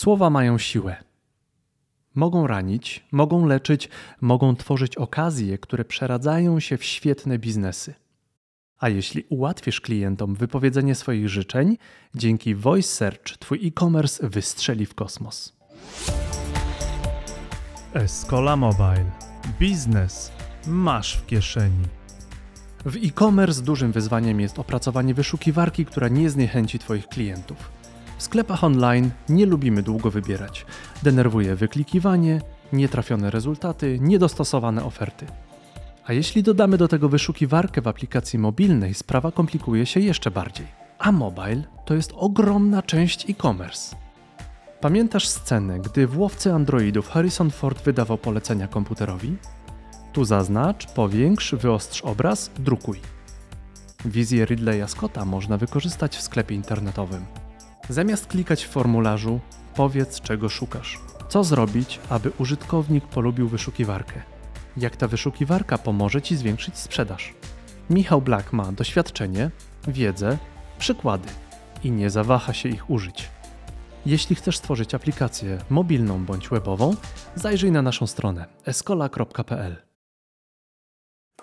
[0.00, 0.96] Słowa mają siłę.
[2.14, 3.88] Mogą ranić, mogą leczyć,
[4.20, 7.94] mogą tworzyć okazje, które przeradzają się w świetne biznesy.
[8.78, 11.76] A jeśli ułatwisz klientom wypowiedzenie swoich życzeń,
[12.14, 15.56] dzięki Voice Search Twój e-commerce wystrzeli w kosmos.
[17.94, 19.10] Escola Mobile.
[19.58, 20.32] Biznes
[20.66, 21.84] masz w kieszeni.
[22.84, 27.79] W e-commerce dużym wyzwaniem jest opracowanie wyszukiwarki, która nie zniechęci Twoich klientów.
[28.20, 30.66] W sklepach online nie lubimy długo wybierać.
[31.02, 32.40] Denerwuje wyklikiwanie,
[32.72, 35.26] nietrafione rezultaty, niedostosowane oferty.
[36.04, 40.66] A jeśli dodamy do tego wyszukiwarkę w aplikacji mobilnej, sprawa komplikuje się jeszcze bardziej.
[40.98, 43.96] A mobile to jest ogromna część e-commerce.
[44.80, 49.36] Pamiętasz scenę, gdy w łowcy androidów Harrison Ford wydawał polecenia komputerowi?
[50.12, 53.00] Tu zaznacz, powiększ, wyostrz obraz, drukuj.
[54.04, 57.39] Wizję Ridleya Scotta można wykorzystać w sklepie internetowym.
[57.90, 59.40] Zamiast klikać w formularzu,
[59.74, 61.00] powiedz czego szukasz.
[61.28, 64.22] Co zrobić, aby użytkownik polubił wyszukiwarkę?
[64.76, 67.34] Jak ta wyszukiwarka pomoże Ci zwiększyć sprzedaż?
[67.90, 69.50] Michał Black ma doświadczenie,
[69.88, 70.38] wiedzę,
[70.78, 71.28] przykłady
[71.84, 73.28] i nie zawaha się ich użyć.
[74.06, 76.94] Jeśli chcesz stworzyć aplikację mobilną bądź webową,
[77.34, 79.76] zajrzyj na naszą stronę escola.pl.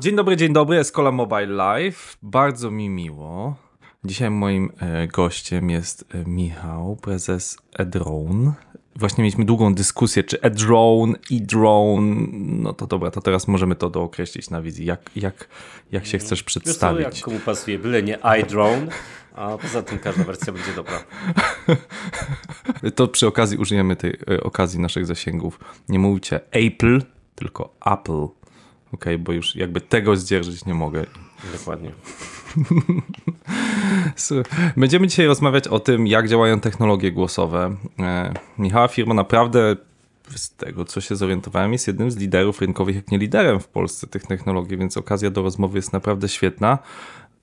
[0.02, 2.18] Dzień dobry, dzień dobry, Escola Mobile Live.
[2.22, 3.67] Bardzo mi miło.
[4.03, 8.53] Dzisiaj moim e, gościem jest e, Michał, prezes Edrone.
[8.95, 14.50] Właśnie mieliśmy długą dyskusję, czy Edrone, e-drone, no to dobra, to teraz możemy to dookreślić
[14.50, 14.86] na wizji.
[14.86, 15.48] Jak, jak,
[15.92, 17.06] jak się chcesz przedstawić?
[17.06, 18.88] Wiesz co, jak komu pasuje, byle nie iDrone,
[19.36, 21.03] a poza tym każda wersja będzie dobra.
[22.95, 25.59] To przy okazji użyjemy tej e, okazji naszych zasięgów.
[25.90, 27.02] Nie mówicie Apple,
[27.36, 28.28] tylko Apple.
[28.94, 31.06] Ok, bo już jakby tego zdzierżyć nie mogę.
[31.54, 31.92] Dokładnie.
[34.78, 37.76] Będziemy dzisiaj rozmawiać o tym, jak działają technologie głosowe.
[38.00, 39.76] E, Michała firma naprawdę,
[40.36, 44.08] z tego co się zorientowałem, jest jednym z liderów rynkowych, jak nie liderem w Polsce
[44.08, 46.78] tych technologii, więc okazja do rozmowy jest naprawdę świetna.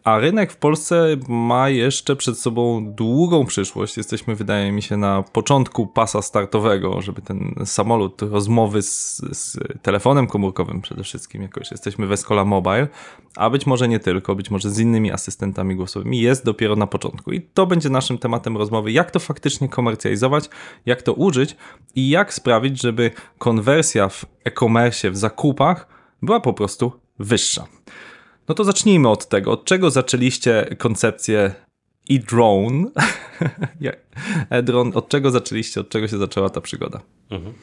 [0.04, 3.97] A rynek w Polsce ma jeszcze przed sobą długą przyszłość.
[3.97, 10.26] Jesteśmy, wydaje mi się, na początku pasa startowego, żeby ten samolot rozmowy z, z telefonem
[10.26, 11.70] komórkowym przede wszystkim jakoś.
[11.70, 12.88] Jesteśmy w Escola Mobile,
[13.37, 17.32] a być może nie tylko, być może z innymi asystentami głosowymi jest dopiero na początku.
[17.32, 20.48] I to będzie naszym tematem rozmowy, jak to faktycznie komercjalizować,
[20.86, 21.56] jak to użyć
[21.94, 25.88] i jak sprawić, żeby konwersja w e-commerce, w zakupach
[26.22, 27.66] była po prostu wyższa.
[28.49, 29.53] No to zacznijmy od tego.
[29.53, 31.55] Od czego zaczęliście koncepcję
[32.10, 32.91] e-drone?
[34.50, 37.00] e-drone, od czego zaczęliście, od czego się zaczęła ta przygoda?
[37.31, 37.54] Mhm.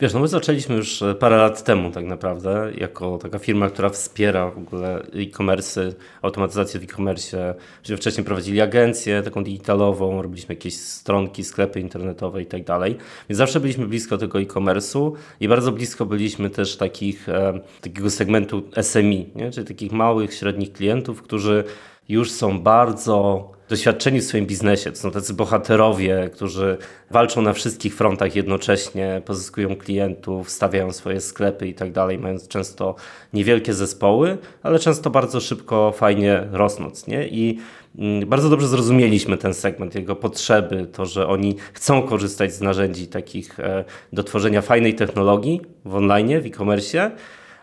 [0.00, 3.88] Wiesz, no my zaczęliśmy już e, parę lat temu tak naprawdę, jako taka firma, która
[3.88, 7.54] wspiera w ogóle e-commerce, automatyzację w e-commerce.
[7.82, 12.96] Czyli wcześniej prowadzili agencję taką digitalową, robiliśmy jakieś stronki, sklepy internetowe i tak dalej.
[13.28, 18.62] Więc zawsze byliśmy blisko tego e-commerce'u i bardzo blisko byliśmy też takich, e, takiego segmentu
[18.82, 19.50] SMI, nie?
[19.50, 21.64] czyli takich małych, średnich klientów, którzy
[22.08, 24.90] już są bardzo doświadczeni w swoim biznesie.
[24.90, 26.78] To są tacy bohaterowie, którzy
[27.10, 32.94] walczą na wszystkich frontach jednocześnie, pozyskują klientów, stawiają swoje sklepy i tak dalej, mając często
[33.32, 37.06] niewielkie zespoły, ale często bardzo szybko, fajnie rosnąc.
[37.06, 37.28] Nie?
[37.28, 37.58] I
[37.98, 43.06] mm, bardzo dobrze zrozumieliśmy ten segment, jego potrzeby, to, że oni chcą korzystać z narzędzi
[43.06, 47.10] takich e, do tworzenia fajnej technologii w online, w e-commerce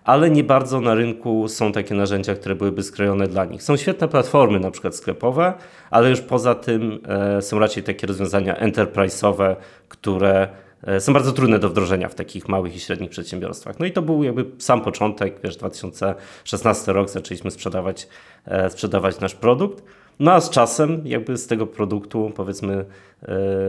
[0.09, 3.64] ale nie bardzo na rynku są takie narzędzia, które byłyby skrojone dla nich.
[3.64, 5.53] Są świetne platformy, na przykład sklepowe,
[5.92, 9.56] ale już poza tym e, są raczej takie rozwiązania enterprise'owe,
[9.90, 10.47] które
[10.84, 13.80] e, są bardzo trudne do wdrożenia w takich małych i średnich przedsiębiorstwach.
[13.80, 18.08] No i to był jakby sam początek, wiesz, 2016 rok zaczęliśmy sprzedawać,
[18.46, 19.84] e, sprzedawać nasz produkt.
[20.20, 22.86] No a z czasem jakby z tego produktu powiedzmy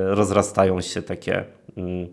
[0.06, 1.44] rozrastają się takie
[1.76, 2.08] mm,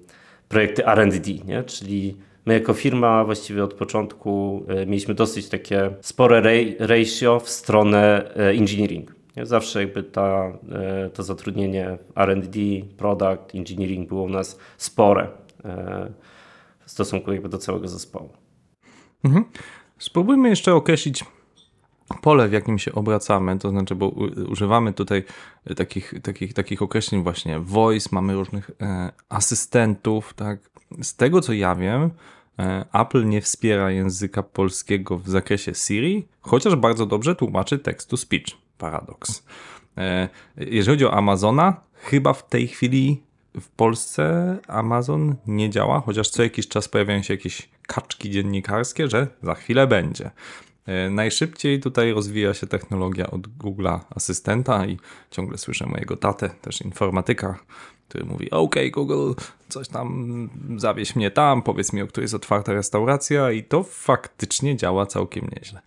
[0.49, 1.63] projekty R&D, nie?
[1.63, 6.41] czyli My jako firma właściwie od początku e, mieliśmy dosyć takie spore
[6.79, 9.15] ratio w stronę e, engineering.
[9.43, 12.59] Zawsze jakby ta, e, to zatrudnienie R&D,
[12.97, 15.27] product, engineering było u nas spore
[16.85, 18.29] w stosunku jakby do całego zespołu.
[19.23, 19.45] Mhm.
[19.97, 21.25] Spróbujmy jeszcze określić
[22.21, 24.09] pole, w jakim się obracamy, to znaczy, bo
[24.49, 25.23] używamy tutaj
[25.75, 28.71] takich, takich, takich określeń właśnie voice, mamy różnych
[29.29, 30.59] asystentów, tak.
[31.01, 32.11] Z tego co ja wiem,
[32.93, 38.45] Apple nie wspiera języka polskiego w zakresie Siri, chociaż bardzo dobrze tłumaczy text to speech.
[38.77, 39.43] Paradoks.
[39.97, 43.23] E, jeżeli chodzi o Amazona, chyba w tej chwili
[43.59, 49.27] w Polsce Amazon nie działa, chociaż co jakiś czas pojawiają się jakieś kaczki dziennikarskie, że
[49.43, 50.31] za chwilę będzie.
[50.87, 54.97] E, Najszybciej tutaj rozwija się technologia od Google'a Asystenta i
[55.31, 57.59] ciągle słyszę mojego tatę, też informatyka,
[58.09, 59.33] który mówi: OK, Google,
[59.69, 64.75] coś tam zawieź mnie tam, powiedz mi, o której jest otwarta restauracja, i to faktycznie
[64.75, 65.81] działa całkiem nieźle.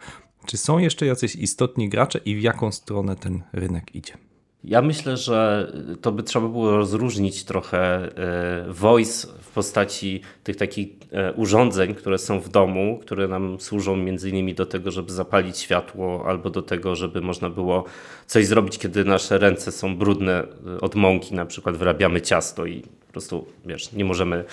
[0.46, 4.29] Czy są jeszcze jacyś istotni gracze i w jaką stronę ten rynek idzie?
[4.64, 10.88] Ja myślę, że to by trzeba było rozróżnić trochę e, voice w postaci tych takich
[11.12, 15.58] e, urządzeń, które są w domu, które nam służą między innymi do tego, żeby zapalić
[15.58, 17.84] światło albo do tego, żeby można było
[18.26, 22.82] coś zrobić, kiedy nasze ręce są brudne e, od mąki, na przykład wyrabiamy ciasto i
[23.10, 24.44] po prostu, wiesz, nie możemy,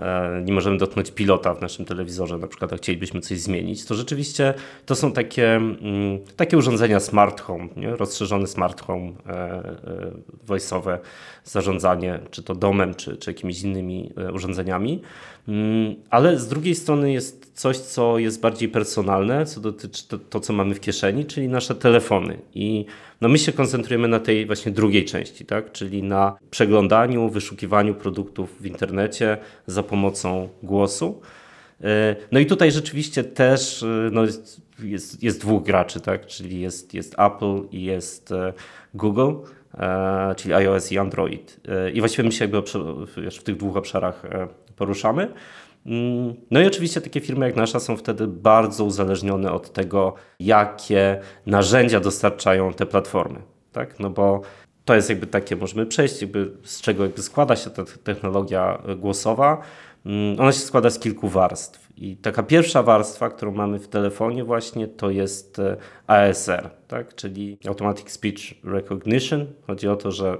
[0.00, 4.54] e, nie możemy dotknąć pilota w naszym telewizorze, na przykład, chcielibyśmy coś zmienić, to rzeczywiście
[4.86, 7.96] to są takie, mm, takie urządzenia smart home, nie?
[7.96, 10.10] rozszerzony smart home, e, e,
[10.48, 10.98] voice'owe
[11.44, 15.02] zarządzanie, czy to domem, czy, czy jakimiś innymi urządzeniami.
[15.48, 20.40] Mm, Ale z drugiej strony jest coś, co jest bardziej personalne, co dotyczy to, to,
[20.40, 22.38] co mamy w kieszeni, czyli nasze telefony.
[22.54, 22.84] I
[23.20, 25.72] no my się koncentrujemy na tej właśnie drugiej części, tak?
[25.72, 31.20] czyli na przeglądaniu, wyszukiwaniu produktów w internecie za pomocą głosu.
[31.84, 36.26] E, No i tutaj rzeczywiście też e, no jest, jest, dwóch graczy, tak?
[36.26, 38.52] czyli jest, jest Apple i jest e,
[38.94, 39.32] Google,
[40.36, 41.60] czyli iOS i Android.
[41.94, 42.62] I właściwie my się jakby
[43.30, 44.22] w tych dwóch obszarach
[44.76, 45.32] poruszamy.
[45.86, 51.20] Mm, No i oczywiście takie firmy jak nasza są wtedy bardzo uzależnione od tego, jakie
[51.46, 53.38] narzędzia dostarczają te platformy.
[53.72, 54.00] Tak?
[54.00, 54.40] No bo
[54.84, 59.60] to jest jakby takie, możemy przejść, jakby z czego jakby składa się ta technologia głosowa.
[60.06, 61.88] Mm, Ona się składa z kilku warstw.
[61.96, 65.76] I taka pierwsza warstwa, którą mamy w telefonie właśnie, to jest e,
[66.06, 67.14] ASR, tak?
[67.14, 69.46] czyli Automatic Speech Recognition.
[69.66, 70.36] Chodzi o to, że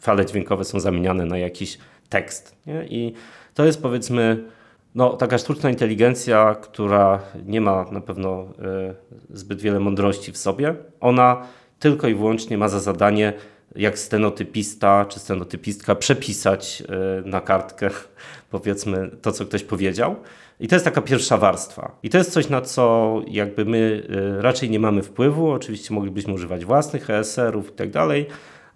[0.00, 1.78] fale dźwiękowe są zamieniane na jakiś
[2.08, 2.56] tekst.
[2.66, 2.86] Nie?
[2.86, 3.14] I
[3.56, 4.44] to jest powiedzmy
[4.94, 8.94] no, taka sztuczna inteligencja, która nie ma na pewno e,
[9.30, 10.74] zbyt wiele mądrości w sobie.
[11.00, 11.42] Ona
[11.78, 13.32] tylko i wyłącznie ma za zadanie,
[13.76, 17.90] jak stenotypista czy stenotypistka, przepisać e, na kartkę,
[18.50, 20.16] powiedzmy, to, co ktoś powiedział.
[20.60, 21.98] I to jest taka pierwsza warstwa.
[22.02, 24.08] I to jest coś, na co jakby my
[24.38, 25.50] e, raczej nie mamy wpływu.
[25.50, 28.26] Oczywiście moglibyśmy używać własnych ESR-ów i tak dalej,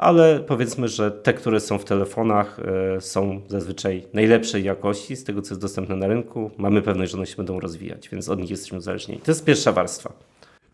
[0.00, 2.61] ale powiedzmy, że te, które są w telefonach,
[2.97, 6.50] e, są zazwyczaj najlepszej jakości z tego, co jest dostępne na rynku.
[6.58, 9.20] Mamy pewność, że one się będą rozwijać, więc od nich jesteśmy uzależnieni.
[9.20, 10.12] To jest pierwsza warstwa.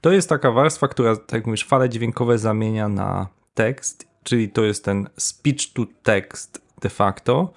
[0.00, 4.64] To jest taka warstwa, która, tak jak mówisz, fale dźwiękowe zamienia na tekst, czyli to
[4.64, 7.52] jest ten speech to text de facto.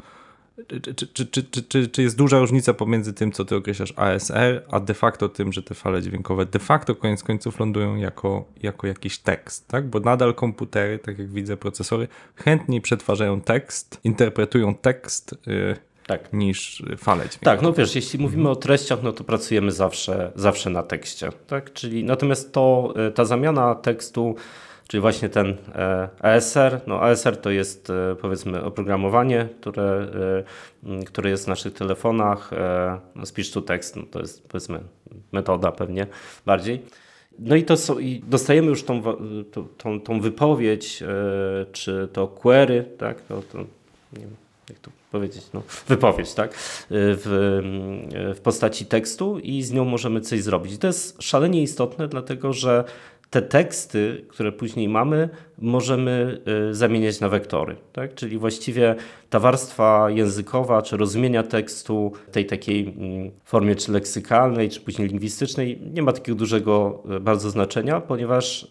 [0.68, 4.80] Czy, czy, czy, czy, czy, jest duża różnica pomiędzy tym, co ty określasz ASR, a
[4.80, 9.18] de facto tym, że te fale dźwiękowe de facto koniec końców lądują jako, jako jakiś
[9.18, 9.88] tekst, tak?
[9.88, 15.76] Bo nadal komputery, tak jak widzę, procesory chętniej przetwarzają tekst, interpretują tekst yy,
[16.08, 16.34] Tak.
[16.34, 17.46] niż fale dźwiękowe.
[17.46, 21.74] Tak, no wiesz, jeśli mówimy o treściach, no to pracujemy zawsze, zawsze na tekście, tak?
[21.74, 24.36] Czyli natomiast to, e, ta zamiana tekstu,
[24.90, 30.08] czyli właśnie ten e, ASR, no ASR to jest e, powiedzmy oprogramowanie, które,
[30.84, 34.80] e, które jest w naszych telefonach, e, no speech to text, no to jest powiedzmy
[35.32, 36.08] metoda pewnie
[36.46, 36.82] bardziej.
[37.40, 39.02] No i to są, i dostajemy już tą,
[39.78, 41.04] tą, tą, wypowiedź,
[41.72, 43.22] czy to query, tak?
[43.22, 43.58] To, to,
[44.14, 44.36] nie wiem,
[44.70, 46.54] jak to powiedzieć, no, wypowiedź, tak?
[46.90, 47.62] W,
[48.36, 50.78] w postaci tekstu i z nią możemy coś zrobić.
[50.78, 52.84] To jest szalenie istotne, dlatego że
[53.30, 57.76] te teksty, które później mamy, możemy y, zamieniać na wektory.
[57.94, 58.16] Tak?
[58.16, 58.96] Czyli właściwie
[59.30, 65.80] ta warstwa językowa, czy rozumienia tekstu, tej takiej mm, formie czy leksykalnej, czy później lingwistycznej,
[65.94, 68.68] nie ma takiego dużego y, bardzo znaczenia, ponieważ y,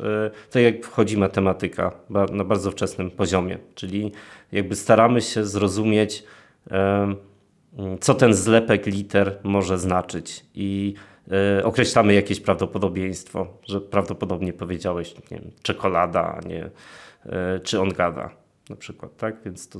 [0.51, 1.93] tak jak wchodzi matematyka
[2.33, 4.13] na bardzo wczesnym poziomie, czyli
[4.53, 6.25] jakby staramy się zrozumieć,
[6.71, 7.17] em,
[8.01, 10.95] co ten zlepek liter może znaczyć i
[11.65, 16.71] określamy jakieś prawdopodobieństwo, że prawdopodobnie powiedziałeś, nie wiem, czekolada, a nie
[17.27, 18.31] e, czy on gada
[18.71, 19.43] na przykład, tak?
[19.45, 19.79] Więc to,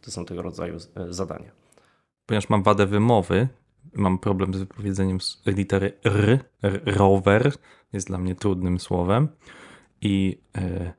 [0.00, 1.50] to są tego rodzaju e, zadania.
[2.26, 3.48] ponieważ mam wadę wymowy,
[3.94, 6.38] mam problem z wypowiedzeniem litery R,
[6.86, 7.52] rower
[7.92, 9.28] jest dla mnie trudnym słowem
[10.00, 10.92] i e,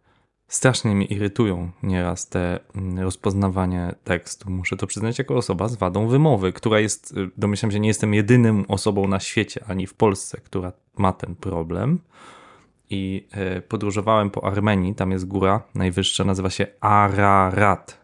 [0.53, 4.49] strasznie mnie irytują nieraz te mm, rozpoznawanie tekstu.
[4.49, 8.13] Muszę to przyznać jako osoba z wadą wymowy, która jest, e, domyślam się, nie jestem
[8.13, 11.99] jedynym osobą na świecie ani w Polsce, która ma ten problem.
[12.89, 18.03] I e, podróżowałem po Armenii, tam jest góra najwyższa, nazywa się Ararat.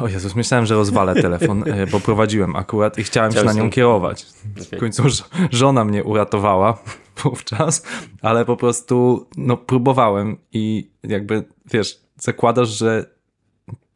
[0.00, 3.70] O Jezus, myślałem, że rozwalę telefon, e, bo prowadziłem akurat i chciałem się na nią
[3.70, 4.26] kierować.
[4.72, 5.02] W końcu
[5.50, 6.78] żona mnie uratowała
[7.24, 7.82] wówczas,
[8.22, 13.16] ale po prostu no, próbowałem i jakby, wiesz, zakładasz, że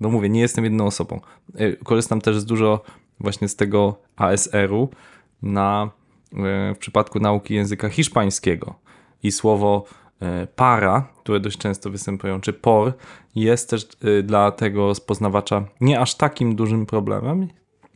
[0.01, 1.21] no mówię, nie jestem jedną osobą.
[1.55, 2.83] E, Korzystam też z dużo
[3.21, 4.89] właśnie z tego ASR-u
[5.43, 5.91] na
[6.75, 8.75] w przypadku nauki języka hiszpańskiego
[9.23, 9.85] i słowo
[10.57, 12.93] para, które dość często występują, czy por,
[13.35, 13.89] jest też
[14.23, 17.49] dla tego rozpoznawacza nie aż takim dużym problemem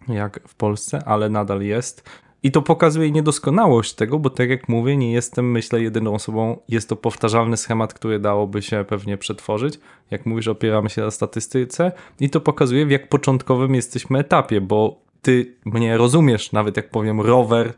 [0.09, 2.11] jak w Polsce, ale nadal jest.
[2.45, 6.57] I to pokazuje niedoskonałość tego, bo tak jak mówię, nie jestem, myślę, jedyną osobą.
[6.69, 9.79] Jest to powtarzalny schemat, który dałoby się pewnie przetworzyć.
[10.11, 15.01] Jak mówisz, opieramy się na statystyce i to pokazuje, w jak początkowym jesteśmy etapie, bo
[15.23, 17.73] ty mnie rozumiesz, nawet jak powiem rower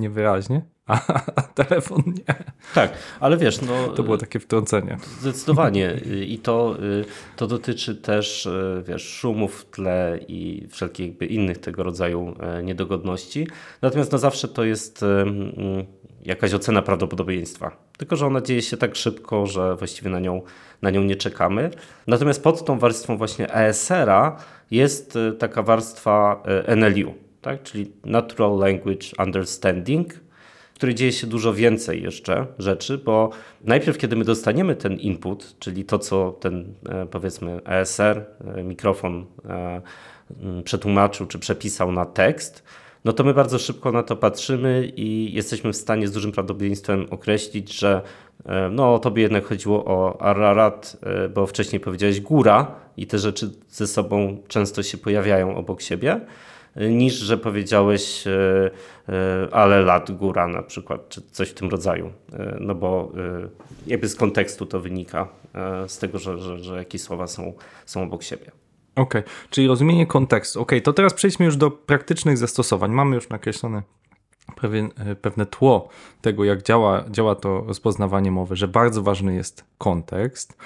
[0.00, 2.34] niewyraźnie, a telefon nie.
[2.74, 3.88] Tak, ale wiesz, no...
[3.88, 4.98] To było takie wtrącenie.
[5.20, 6.76] Zdecydowanie i to,
[7.36, 8.48] to dotyczy też,
[8.88, 13.46] wiesz, szumów w tle i wszelkich jakby innych tego rodzaju e, niedogodności.
[13.82, 15.04] Natomiast no zawsze to jest
[16.24, 17.76] jakaś ocena prawdopodobieństwa.
[17.98, 20.42] Tylko, że ona dzieje się tak szybko, że właściwie na nią,
[20.82, 21.70] na nią nie czekamy.
[22.06, 24.36] Natomiast pod tą warstwą właśnie ESR-a
[24.70, 26.42] jest taka warstwa
[26.76, 27.62] NLU, tak?
[27.62, 30.14] czyli Natural Language Understanding,
[30.80, 33.30] której dzieje się dużo więcej jeszcze rzeczy, bo
[33.64, 38.24] najpierw, kiedy my dostaniemy ten input, czyli to, co ten e, powiedzmy ESR,
[38.56, 39.82] e, mikrofon e,
[40.64, 42.64] przetłumaczył czy przepisał na tekst,
[43.04, 47.06] no to my bardzo szybko na to patrzymy i jesteśmy w stanie z dużym prawdopodobieństwem
[47.10, 48.02] określić, że
[48.70, 50.96] no tobie jednak chodziło o Ararat,
[51.34, 56.20] bo wcześniej powiedziałeś góra i te rzeczy ze sobą często się pojawiają obok siebie
[56.88, 58.70] niż że powiedziałeś e,
[59.08, 62.12] e, ale lat góra na przykład, czy coś w tym rodzaju.
[62.60, 63.12] No bo
[63.86, 65.28] jakby z kontekstu to wynika,
[65.86, 67.52] z tego, że, że, że jakieś słowa są,
[67.86, 68.50] są obok siebie.
[68.96, 69.32] Okej, okay.
[69.50, 70.60] czyli rozumienie kontekstu.
[70.60, 72.90] Okej, okay, to teraz przejdźmy już do praktycznych zastosowań.
[72.90, 73.82] Mamy już nakreślone
[74.56, 74.90] pewien,
[75.22, 75.88] pewne tło
[76.20, 80.56] tego, jak działa, działa to rozpoznawanie mowy, że bardzo ważny jest kontekst.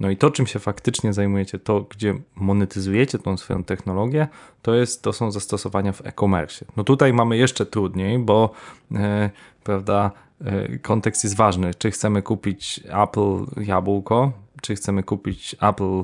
[0.00, 4.28] No i to, czym się faktycznie zajmujecie, to gdzie monetyzujecie tą swoją technologię,
[4.62, 6.64] to, jest, to są zastosowania w e-commerce.
[6.76, 8.50] No tutaj mamy jeszcze trudniej, bo
[8.94, 9.30] e,
[9.64, 10.10] prawda,
[10.44, 11.74] e, kontekst jest ważny.
[11.74, 16.02] Czy chcemy kupić Apple jabłko, czy chcemy kupić Apple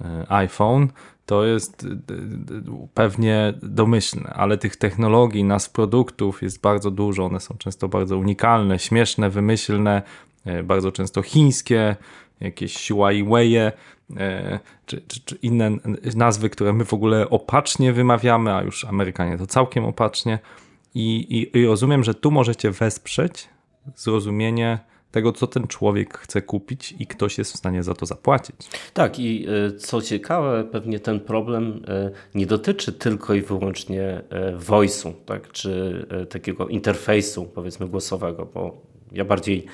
[0.00, 0.88] e, iPhone,
[1.26, 1.86] to jest
[2.94, 7.24] pewnie domyślne, ale tych technologii, nas produktów jest bardzo dużo.
[7.24, 10.02] One są często bardzo unikalne, śmieszne, wymyślne,
[10.64, 11.96] bardzo często chińskie
[12.40, 13.72] jakieś Huawei, e,
[14.86, 15.70] czy, czy, czy, inne
[16.16, 20.38] nazwy, które my w ogóle opacznie wymawiamy, a już Amerykanie to całkiem opacznie.
[20.94, 23.48] I, i, i rozumiem, że tu możecie wesprzeć
[23.96, 24.78] zrozumienie
[25.10, 28.56] tego, co ten człowiek chce kupić i ktoś jest w stanie za to zapłacić.
[28.94, 34.22] Tak, i e, co ciekawe, pewnie ten problem e, nie dotyczy tylko i wyłącznie
[34.58, 39.66] voice'u, tak, czy takiego interfejsu, powiedzmy, głosowego, bo ja bardziej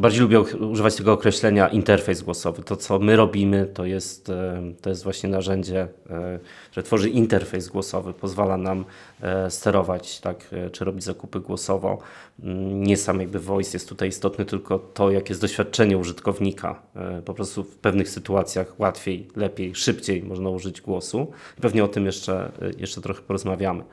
[0.00, 2.62] bardziej lubię używać tego określenia interfejs głosowy.
[2.62, 6.38] To, co my robimy, to jest, e, to jest właśnie narzędzie, e,
[6.70, 8.84] które tworzy interfejs głosowy, pozwala nam
[9.22, 11.98] e, sterować, tak, czy robić zakupy głosowo.
[12.42, 16.82] Mm, nie sam jakby voice jest tutaj istotny, tylko to, jakie jest doświadczenie użytkownika.
[17.24, 21.30] Po prostu w pewnych sytuacjach łatwiej, lepiej, szybciej można użyć głosu.
[21.60, 23.84] Pewnie o tym jeszcze, jeszcze trochę porozmawiamy.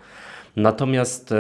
[0.55, 1.33] Natomiast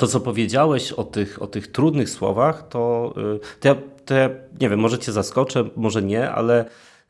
[0.00, 4.30] to, co powiedziałeś o tych, o tych trudnych słowach, to, y, to, ja, to ja
[4.60, 6.64] nie wiem, może cię zaskoczę, może nie, ale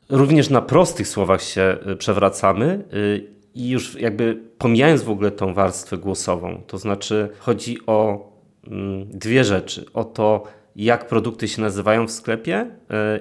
[0.09, 5.53] również na prostych słowach się y, przewracamy y, i już jakby pomijając w ogóle tą
[5.53, 8.29] warstwę głosową, to znaczy chodzi o
[8.67, 9.85] mm, dwie rzeczy.
[9.93, 10.43] O to,
[10.75, 12.67] jak produkty się nazywają w sklepie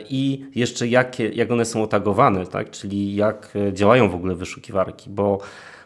[0.08, 2.70] i jeszcze jakie, jak one są otagowane, tak?
[2.70, 5.38] czyli jak działają w ogóle wyszukiwarki, bo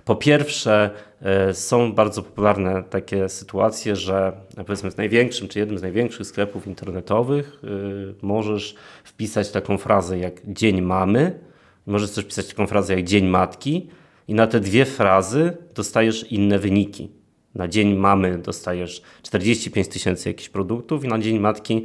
[0.05, 0.91] po pierwsze,
[1.23, 4.33] e, są bardzo popularne takie sytuacje, że
[4.67, 7.69] powiedzmy w największym czy jednym z największych sklepów internetowych e,
[8.23, 11.39] możesz wpisać taką frazę jak dzień mamy,
[11.87, 13.89] możesz też wpisać taką frazę jak dzień matki
[14.29, 17.11] i na te dwie frazy dostajesz inne wyniki.
[17.55, 21.85] Na dzień mamy dostajesz 45 tysięcy jakichś produktów i na dzień matki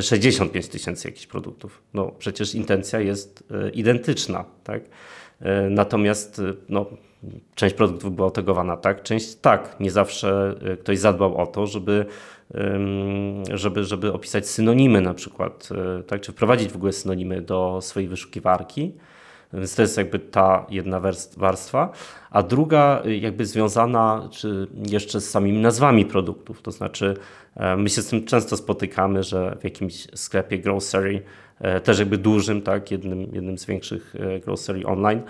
[0.00, 1.82] 65 tysięcy jakichś produktów.
[1.94, 4.82] No przecież intencja jest e, identyczna, tak?
[5.70, 6.86] Natomiast no,
[7.54, 9.80] część produktów była otagowana tak, część tak.
[9.80, 12.06] Nie zawsze y, ktoś zadbał o to, żeby,
[13.54, 15.68] żeby, żeby opisać synonimy na przykład,
[16.00, 18.92] y, tak, czy wprowadzić w ogóle synonimy do swojej wyszukiwarki.
[19.52, 21.00] Więc to jest jakby ta jedna
[21.36, 21.92] warstwa,
[22.30, 26.62] a druga y, jakby związana czy jeszcze z samymi nazwami produktów.
[26.62, 27.16] To znaczy
[27.56, 31.22] e, my się z tym często spotykamy, że w jakimś sklepie grocery,
[31.60, 35.22] e, też jakby dużym, tak, jednym, jednym z większych e, grocery online,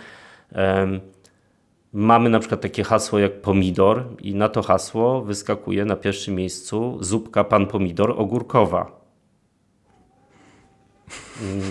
[1.98, 6.98] Mamy na przykład takie hasło jak pomidor i na to hasło wyskakuje na pierwszym miejscu
[7.00, 9.00] zupka pan pomidor ogórkowa.
[11.42, 11.62] Mm.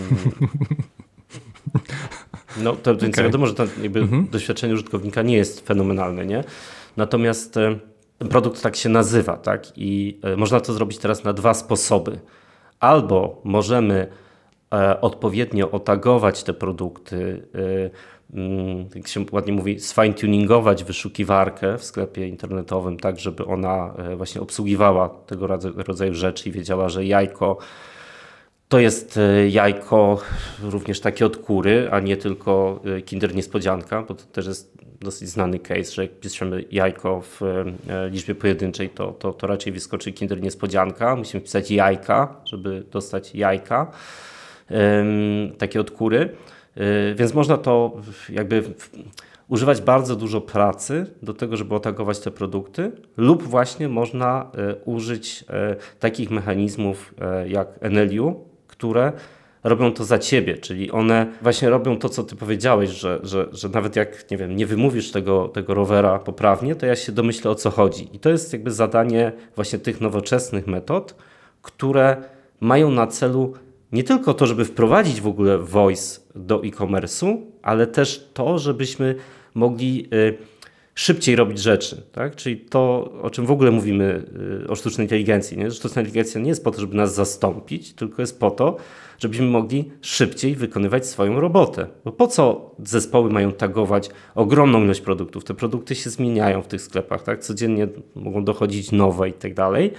[2.63, 3.01] No to okay.
[3.01, 4.27] więc wiadomo, że to mhm.
[4.31, 6.43] doświadczenie użytkownika nie jest fenomenalne, nie?
[6.97, 7.79] Natomiast e,
[8.17, 9.77] ten produkt tak się nazywa, tak?
[9.77, 12.19] I e, można to zrobić teraz na dwa sposoby.
[12.79, 14.07] Albo możemy
[14.73, 17.47] e, odpowiednio otagować te produkty,
[18.95, 25.09] jak się ładnie mówi, sfine-tuningować wyszukiwarkę w sklepie internetowym, tak żeby ona e, właśnie obsługiwała
[25.09, 27.57] tego rodzaju rzeczy i wiedziała, że jajko
[28.67, 30.21] to jest e, jajko
[30.63, 35.29] również takie od kury, a nie tylko e, kinder niespodzianka, bo to też jest dosyć
[35.29, 37.41] znany case, że jak piszemy jajko w
[38.11, 41.15] liczbie pojedynczej, to, to, to raczej wyskoczy kinder niespodzianka.
[41.15, 43.91] Musimy pisać jajka, żeby dostać jajka
[45.57, 46.35] takie od kury.
[47.15, 48.63] Więc można to jakby
[49.47, 54.51] używać bardzo dużo pracy do tego, żeby otagować te produkty, lub właśnie można
[54.85, 55.45] użyć
[55.99, 57.13] takich mechanizmów
[57.47, 59.11] jak NLU, które
[59.63, 63.69] robią to za ciebie, czyli one właśnie robią to, co ty powiedziałeś, że, że, że
[63.69, 67.55] nawet jak, nie wiem, nie wymówisz tego, tego rowera poprawnie, to ja się domyślę o
[67.55, 68.09] co chodzi.
[68.13, 71.15] I to jest jakby zadanie właśnie tych nowoczesnych metod,
[71.61, 72.17] które
[72.59, 73.53] mają na celu
[73.91, 79.15] nie tylko to, żeby wprowadzić w ogóle voice do e-commerce'u, ale też to, żebyśmy
[79.53, 80.37] mogli y,
[80.95, 82.35] szybciej robić rzeczy, tak?
[82.35, 84.25] Czyli to, o czym w ogóle mówimy
[84.63, 85.71] y, o sztucznej inteligencji, nie?
[85.71, 88.77] Sztuczna inteligencja nie jest po to, żeby nas zastąpić, tylko jest po to,
[89.19, 91.87] żebyśmy mogli szybciej wykonywać swoją robotę.
[92.05, 95.43] Bo po co zespoły mają tagować ogromną ilość produktów?
[95.43, 97.39] Te produkty się zmieniają w tych sklepach, tak?
[97.39, 99.93] Codziennie mogą dochodzić nowe i tak dalej.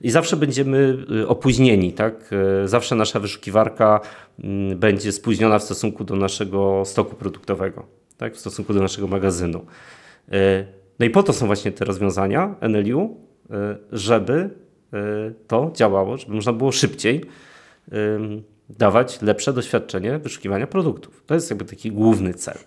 [0.00, 2.30] I zawsze będziemy y, opóźnieni, tak?
[2.64, 4.00] Y, zawsze nasza wyszukiwarka
[4.38, 7.86] mm, będzie spóźniona w stosunku do naszego stoku produktowego,
[8.16, 8.34] tak?
[8.34, 9.66] W stosunku do naszego magazynu.
[10.32, 10.64] E,
[10.98, 13.16] no i po to są właśnie te rozwiązania NLU,
[13.92, 14.50] żeby
[15.46, 17.24] to działało, żeby można było szybciej
[18.68, 21.22] dawać lepsze doświadczenie wyszukiwania produktów.
[21.26, 22.58] To jest jakby taki główny cel.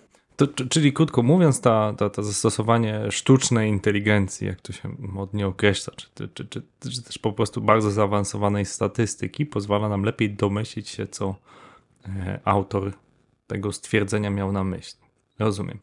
[0.46, 5.94] To, czyli krótko mówiąc, ta, ta, ta zastosowanie sztucznej inteligencji, jak to się modnie określa,
[5.96, 11.06] czy, czy, czy, czy, też po prostu bardzo zaawansowanej statystyki, pozwala nam lepiej domyślić się,
[11.06, 11.34] co
[12.44, 12.92] autor
[13.46, 15.00] tego stwierdzenia miał na myśli.
[15.38, 15.78] Rozumiem.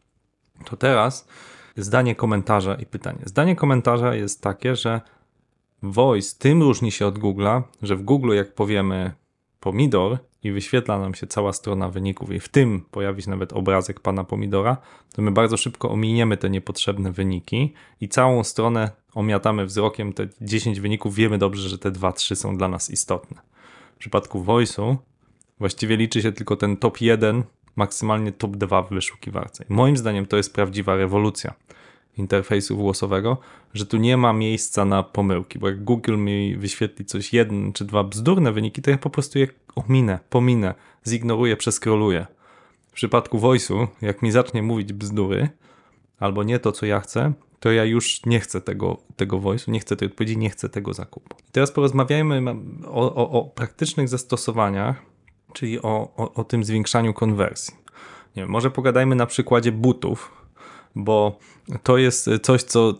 [0.64, 1.28] To teraz
[1.76, 3.18] zdanie komentarza i pytanie.
[3.24, 5.00] Zdanie komentarza jest takie, że
[5.82, 9.12] Voice tym różni się od Google'a, że w Google jak powiemy
[9.60, 14.00] pomidor i wyświetla nam się cała strona wyników i w tym pojawi się nawet obrazek
[14.00, 14.76] pana pomidora,
[15.12, 20.80] to my bardzo szybko ominiemy te niepotrzebne wyniki i całą stronę omiatamy wzrokiem te 10
[20.80, 23.40] wyników, wiemy dobrze, że te 2-3 są dla nas istotne.
[23.94, 24.96] W przypadku Voice'u
[25.58, 27.42] właściwie liczy się tylko ten top 1
[27.76, 29.64] maksymalnie top 2 w wyszukiwarce.
[29.70, 31.54] I moim zdaniem to jest prawdziwa rewolucja
[32.20, 33.38] interfejsu głosowego,
[33.74, 37.84] że tu nie ma miejsca na pomyłki, bo jak Google mi wyświetli coś jeden czy
[37.84, 40.74] dwa bzdurne wyniki, to ja po prostu je ominę, pominę,
[41.06, 42.26] zignoruję, przeskroluję.
[42.88, 45.48] W przypadku voice'u, jak mi zacznie mówić bzdury,
[46.18, 49.80] albo nie to, co ja chcę, to ja już nie chcę tego, tego voice'u, nie
[49.80, 51.36] chcę tej odpowiedzi, nie chcę tego zakupu.
[51.48, 52.54] I teraz porozmawiajmy
[52.86, 55.10] o, o, o praktycznych zastosowaniach
[55.52, 57.74] czyli o, o, o tym zwiększaniu konwersji.
[58.36, 60.39] Nie wiem, może pogadajmy na przykładzie butów,
[60.94, 61.38] bo
[61.82, 62.92] to jest coś, co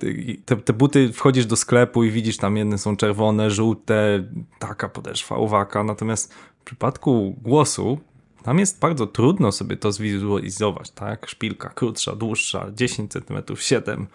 [0.45, 4.25] te, te, buty wchodzisz do sklepu i widzisz tam jedne są czerwone, żółte,
[4.59, 7.99] taka podeszwa, uwaka, natomiast w przypadku głosu
[8.43, 11.27] tam jest bardzo trudno sobie to zwizualizować, tak?
[11.29, 14.07] Szpilka krótsza, dłuższa, 10 cm, 7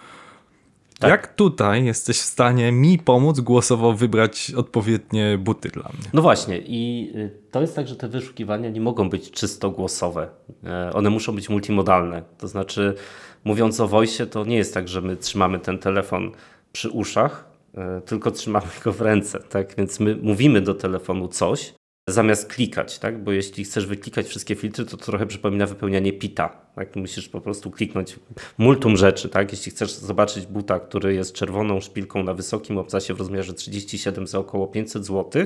[1.00, 1.10] tak.
[1.10, 6.10] Jak tutaj jesteś w stanie mi pomóc głosowo wybrać odpowiednie buty dla mnie?
[6.14, 10.28] No właśnie i y, to jest tak, że te wyszukiwania nie mogą być czysto głosowe.
[10.64, 12.24] E, one muszą być multimodalne.
[12.38, 12.96] To znaczy
[13.46, 16.32] mówiąc o voice to nie jest tak, że my trzymamy ten telefon
[16.72, 17.46] przy uszach,
[17.78, 19.76] e, tylko trzymamy go w ręce, tak?
[19.78, 21.74] Więc my mówimy do telefonu coś,
[22.10, 23.24] zamiast klikać, tak?
[23.24, 26.50] Bo jeśli chcesz wyklikać wszystkie filtry, to, to trochę przypomina wypełnianie pita.
[26.76, 26.96] Tak?
[26.96, 28.20] Musisz po prostu kliknąć
[28.58, 29.52] multum rzeczy, tak?
[29.52, 34.40] Jeśli chcesz zobaczyć buta, który jest czerwoną szpilką na wysokim obcasie w rozmiarze 37 za
[34.40, 35.46] około 500 zł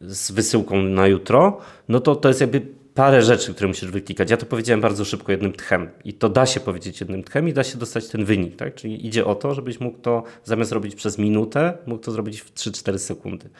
[0.00, 4.30] z wysyłką na jutro, no to to jest jakby parę rzeczy, które musisz wyklikać.
[4.30, 7.52] Ja to powiedziałem bardzo szybko jednym tchem i to da się powiedzieć jednym tchem i
[7.52, 8.74] da się dostać ten wynik, tak?
[8.74, 12.54] Czyli idzie o to, żebyś mógł to zamiast robić przez minutę, mógł to zrobić w
[12.54, 13.50] 3-4 sekundy.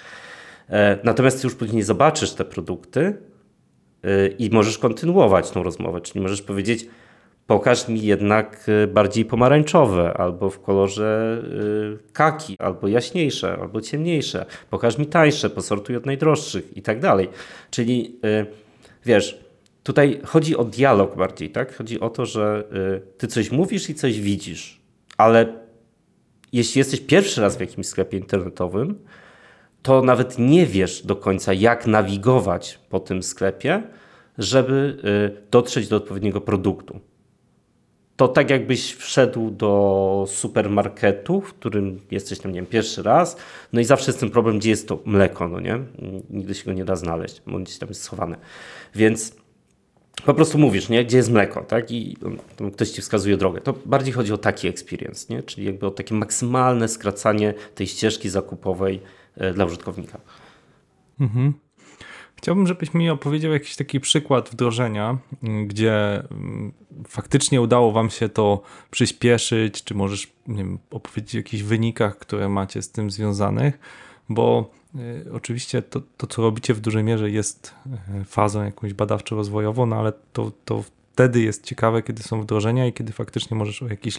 [0.70, 3.16] E, natomiast już później zobaczysz te produkty
[4.04, 6.86] e, i możesz kontynuować tą rozmowę, czyli możesz powiedzieć,
[7.46, 11.42] pokaż mi jednak e, bardziej pomarańczowe, albo w kolorze
[12.12, 14.46] kaki, albo jaśniejsze, albo ciemniejsze.
[14.70, 17.28] Pokaż mi tańsze, posortuj od najdroższych i tak dalej.
[17.70, 18.18] Czyli
[19.04, 19.44] wiesz,
[19.82, 21.76] tutaj chodzi o dialog bardziej, tak?
[21.76, 22.64] Chodzi o to, że
[23.18, 24.80] ty coś mówisz i coś widzisz,
[25.16, 25.60] ale
[26.52, 28.98] jeśli jesteś pierwszy raz w jakimś sklepie internetowym,
[29.82, 33.82] to nawet nie wiesz do końca, jak nawigować po tym sklepie,
[34.38, 34.96] żeby
[35.38, 37.00] y, dotrzeć do odpowiedniego produktu.
[38.20, 43.36] To tak jakbyś wszedł do supermarketu, w którym jesteś tam, nie wiem, pierwszy raz,
[43.72, 45.78] no i zawsze jest ten problem, gdzie jest to mleko, no nie?
[46.30, 48.36] Nigdy się go nie da znaleźć, bo gdzieś tam jest schowane.
[48.94, 49.36] Więc
[50.24, 51.04] po prostu mówisz, nie?
[51.04, 51.90] Gdzie jest mleko, tak?
[51.90, 52.16] I
[52.72, 53.60] ktoś ci wskazuje drogę.
[53.60, 55.42] To bardziej chodzi o taki experience, nie?
[55.42, 59.00] Czyli jakby o takie maksymalne skracanie tej ścieżki zakupowej
[59.36, 60.20] e, dla użytkownika.
[61.20, 61.52] Mhm.
[62.42, 66.72] Chciałbym, żebyś mi opowiedział jakiś taki przykład wdrożenia, mm, gdzie mm,
[67.08, 72.82] faktycznie udało Wam się to przyspieszyć, czy możesz wiem, opowiedzieć o jakichś wynikach, które macie
[72.82, 73.78] z tym związanych,
[74.28, 77.74] bo y, oczywiście to, to, co robicie w dużej mierze jest
[78.20, 82.92] y, fazą jakąś badawczo-rozwojową, no ale to, to wtedy jest ciekawe, kiedy są wdrożenia i
[82.92, 84.18] kiedy faktycznie możesz o jakichś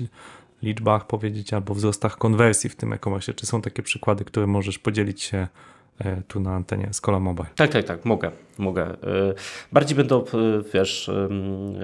[0.64, 3.34] liczbach powiedzieć albo wzrostach konwersji w tym e-commerce.
[3.34, 5.48] Czy są takie przykłady, które możesz podzielić się
[6.28, 7.48] tu na antenie Skola Mobile.
[7.56, 8.84] Tak, tak, tak, mogę, mogę.
[8.84, 8.96] E,
[9.72, 10.22] bardziej będę, e,
[10.74, 11.12] wiesz,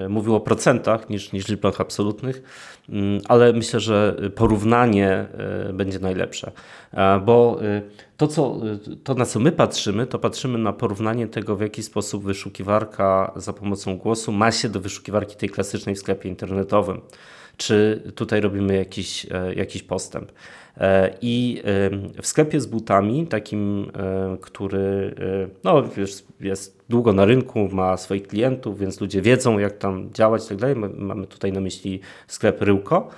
[0.08, 2.42] mówił o procentach niż, niż liczbach absolutnych,
[2.88, 5.26] mm, ale myślę, że porównanie
[5.72, 6.52] będzie najlepsze,
[7.26, 7.60] bo
[8.16, 8.60] to, co,
[9.04, 13.52] to na co my patrzymy, to patrzymy na porównanie tego, w jaki sposób wyszukiwarka za
[13.52, 17.00] pomocą głosu ma się do wyszukiwarki tej klasycznej w sklepie internetowym.
[17.58, 20.32] Czy tutaj robimy jakiś, jakiś postęp.
[20.80, 21.62] E, I
[22.22, 25.82] w sklepie z butami, takim, e, który e, no,
[26.40, 30.58] jest długo na rynku, ma swoich klientów, więc ludzie wiedzą, jak tam działać i tak
[30.58, 30.76] dalej.
[30.96, 33.08] Mamy tutaj na myśli sklep Ryłko.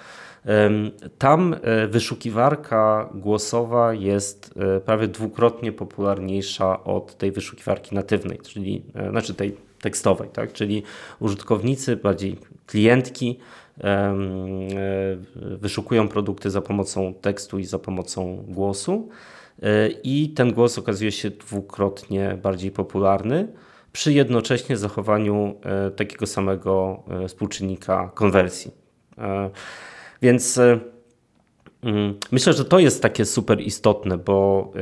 [1.19, 1.57] Tam
[1.89, 10.53] wyszukiwarka głosowa jest prawie dwukrotnie popularniejsza od tej wyszukiwarki natywnej, czyli znaczy tej tekstowej, tak?
[10.53, 10.83] czyli
[11.21, 13.60] użytkownicy, bardziej klientki E,
[15.61, 19.09] wyszukują produkty za pomocą tekstu i za pomocą głosu.
[19.63, 23.49] E, I ten głos okazuje się dwukrotnie bardziej popularny
[23.93, 28.71] przy jednocześnie zachowaniu e, takiego samego współczynnika konwersji.
[30.23, 30.61] Więc
[31.83, 34.73] mm, myślę, że to jest takie super istotne, bo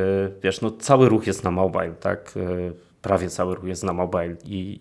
[0.43, 2.35] wiesz, no cały ruch jest na mobile, tak?
[3.03, 4.81] Prawie cały ruch jest na mobile i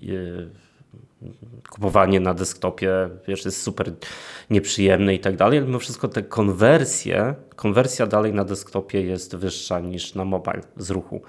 [1.69, 3.91] kupowanie na desktopie wiesz, jest super
[4.49, 9.80] nieprzyjemne i tak dalej, ale mimo wszystko te konwersje, konwersja dalej na desktopie jest wyższa
[9.80, 11.21] niż na mobile z ruchu.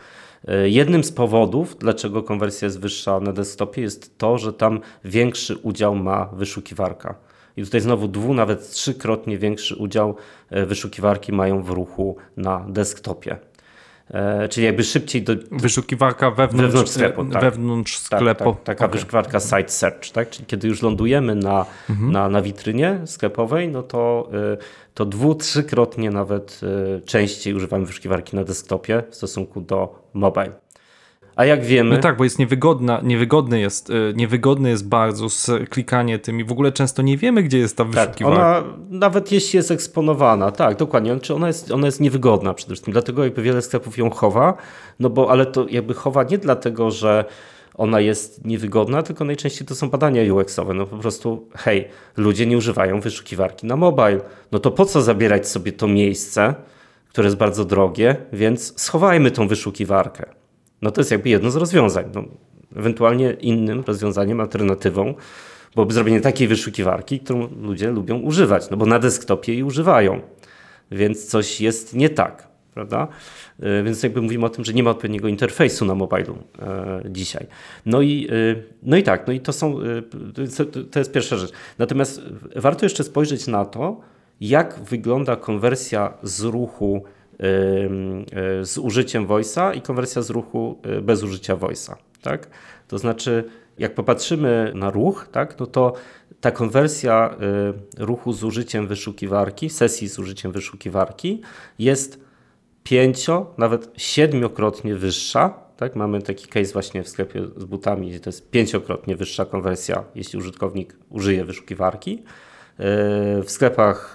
[0.49, 5.57] E, jednym z powodów, dlaczego konwersja jest wyższa na desktopie, jest to, że tam większy
[5.57, 7.15] udział ma wyszukiwarka.
[7.57, 10.17] I tutaj znowu dwu, nawet trzykrotnie większy udział
[10.51, 13.48] e, wyszukiwarki mają w ruchu na desktopie.
[14.11, 15.33] E, czyli jakby szybciej do...
[15.51, 17.25] Wyszukiwarka wewnątrz, wewnątrz sklepu.
[17.25, 17.43] Tak.
[17.43, 18.53] Wewnątrz tak, sklepu.
[18.53, 18.93] Tak, taka okay.
[18.93, 20.31] wyszukiwarka site search, tak?
[20.31, 22.13] Czyli kiedy już lądujemy na, mhm.
[22.13, 26.61] na, na witrynie sklepowej, no to, y, to dwu, trzykrotnie nawet
[26.99, 30.53] y, częściej używamy wyszukiwarki na desktopie w stosunku do mobile.
[31.39, 31.97] A jak wiemy.
[31.97, 35.27] No tak, bo jest niewygodna, niewygodny jest, y, niewygodny jest bardzo
[35.71, 38.19] klikanie tym i w ogóle często nie wiemy, gdzie jest ta wyszukiwarka.
[38.19, 42.69] Tak, ona nawet jeśli jest eksponowana, tak, dokładnie, czy ona jest, ona jest niewygodna przede
[42.69, 44.57] wszystkim, dlatego jakby wiele sklepów ją chowa,
[45.01, 47.25] no bo ale to jakby chowa nie dlatego, że
[47.75, 50.75] ona jest niewygodna, tylko najczęściej to są badania UX-owe.
[50.75, 54.21] No po prostu, hej, ludzie nie używają wyszukiwarki na mobile.
[54.53, 56.55] No to po co zabierać sobie to miejsce,
[57.09, 60.38] które jest bardzo drogie, więc schowajmy tą wyszukiwarkę.
[60.83, 62.05] No to jest jakby jedno z rozwiązań.
[62.15, 62.25] No,
[62.77, 65.15] ewentualnie innym rozwiązaniem, alternatywą
[65.75, 70.21] byłoby zrobienie takiej wyszukiwarki, którą ludzie lubią używać, no bo na desktopie jej używają,
[70.91, 73.09] więc coś jest nie tak, prawda?
[73.61, 77.47] E, więc jakby mówimy o tym, że nie ma odpowiedniego interfejsu na mobilu e, dzisiaj.
[77.87, 78.33] No i, e,
[78.83, 79.81] no i tak, no i to są,
[80.91, 81.53] to jest pierwsza rzecz.
[81.79, 82.23] Natomiast
[82.57, 84.01] warto jeszcze spojrzeć na to,
[84.41, 87.05] jak wygląda konwersja z ruchu
[88.63, 91.95] z użyciem voice'a i konwersja z ruchu y, bez użycia voice'a.
[92.23, 92.49] Tak?
[92.89, 93.45] To znaczy,
[93.79, 95.93] jak popatrzymy na ruch, tak, no to
[96.41, 97.37] ta konwersja
[97.99, 101.43] y, ruchu z użyciem wyszukiwarki, sesji z użyciem wyszukiwarki
[101.79, 102.21] jest
[102.85, 105.69] pięcio, nawet siedmiokrotnie wyższa.
[105.77, 105.97] Tak?
[105.97, 110.39] Mamy taki case właśnie w sklepie z butami, gdzie to jest pięciokrotnie wyższa konwersja, jeśli
[110.39, 112.23] użytkownik użyje wyszukiwarki.
[113.43, 114.15] W sklepach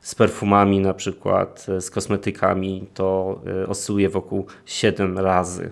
[0.00, 5.70] z perfumami, na przykład z kosmetykami, to e, oscyluje wokół 7 razy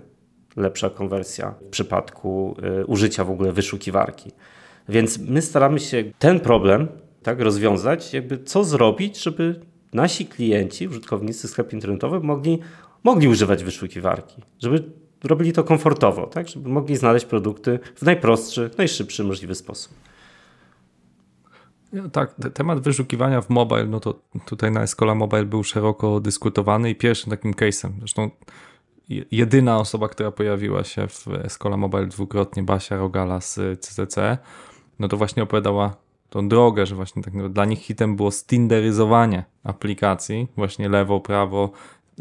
[0.56, 4.32] lepsza konwersja w przypadku e, użycia w ogóle wyszukiwarki.
[4.88, 6.88] Więc my staramy się ten problem
[7.22, 9.60] tak rozwiązać, jakby co zrobić, żeby
[9.92, 12.58] nasi klienci, użytkownicy sklepów internetowych mogli,
[13.04, 14.84] mogli używać wyszukiwarki, żeby
[15.24, 16.48] robili to komfortowo, tak?
[16.48, 19.92] żeby mogli znaleźć produkty w najprostszy, najszybszy możliwy sposób.
[22.12, 24.14] Tak, temat wyszukiwania w mobile, no to
[24.46, 28.30] tutaj na Escola Mobile był szeroko dyskutowany i pierwszym takim case'em, zresztą
[29.30, 34.38] jedyna osoba, która pojawiła się w Escola Mobile dwukrotnie, Basia Rogala z CCC,
[34.98, 35.96] no to właśnie opowiadała
[36.30, 41.70] tą drogę, że właśnie tak dla nich hitem było stinderyzowanie aplikacji, właśnie lewo, prawo,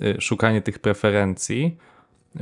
[0.03, 1.77] y, szukanie tych preferencji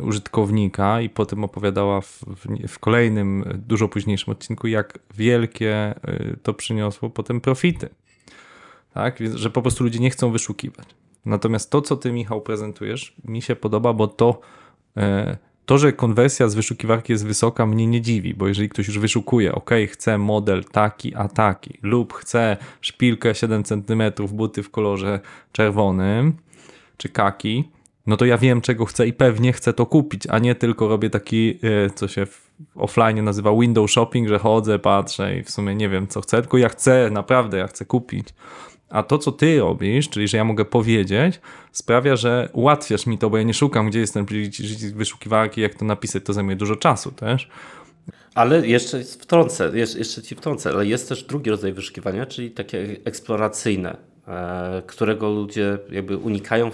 [0.02, 2.24] użytkownika i potem opowiadała w,
[2.68, 7.90] w, kolejnym, dużo późniejszym odcinku, jak wielkie y, to przyniosło potem profity.
[8.94, 10.88] Tak, Więc, że po prostu ludzie nie chcą wyszukiwać.
[11.26, 14.42] Natomiast to, co ty, Michał, prezentujesz, mi się podoba, bo to,
[14.98, 19.00] e, to, że konwersja z wyszukiwarki jest wysoka, mnie nie dziwi, bo jeżeli ktoś już
[19.00, 25.20] wyszukuje, ok, chce model taki, a taki, lub chce szpilkę 7 cm, buty w kolorze
[25.52, 26.38] czerwonym,
[26.98, 27.64] czy kaki,
[28.06, 31.10] no to ja wiem, czego chcę i pewnie chcę to kupić, a nie tylko robię
[31.10, 35.76] taki, e, co się w offline nazywa window shopping, że chodzę, patrzę i w sumie
[35.76, 38.28] nie wiem, co chcę, tylko ja chcę, naprawdę, ja chcę kupić.
[38.90, 43.30] A to, co ty robisz, czyli że ja mogę powiedzieć, sprawia, że ułatwiasz mi to,
[43.30, 44.26] bo ja nie szukam, gdzie jest ten
[44.96, 47.50] wyszukiwarki, jak to napisać, to zajmuje dużo czasu też.
[48.36, 53.98] Ale jeszcze wtrącę, jeszcze ci wtrącę, ale jest też drugi rodzaj wyszukiwania, czyli takie eksploracyjne,
[54.88, 56.72] którego ludzie jakby unikają,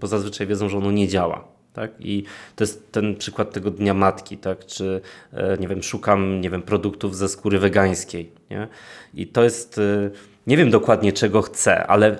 [0.00, 1.44] bo zazwyczaj wiedzą, że ono nie działa.
[1.72, 1.90] Tak?
[2.00, 2.24] I
[2.56, 4.66] to jest ten przykład tego Dnia Matki, tak?
[4.66, 5.00] czy
[5.32, 8.30] e, nie wiem, szukam nie wiem, produktów ze skóry wegańskiej.
[8.50, 8.68] Nie?
[9.14, 10.10] I to jest e,
[10.46, 12.18] nie wiem dokładnie czego chcę, ale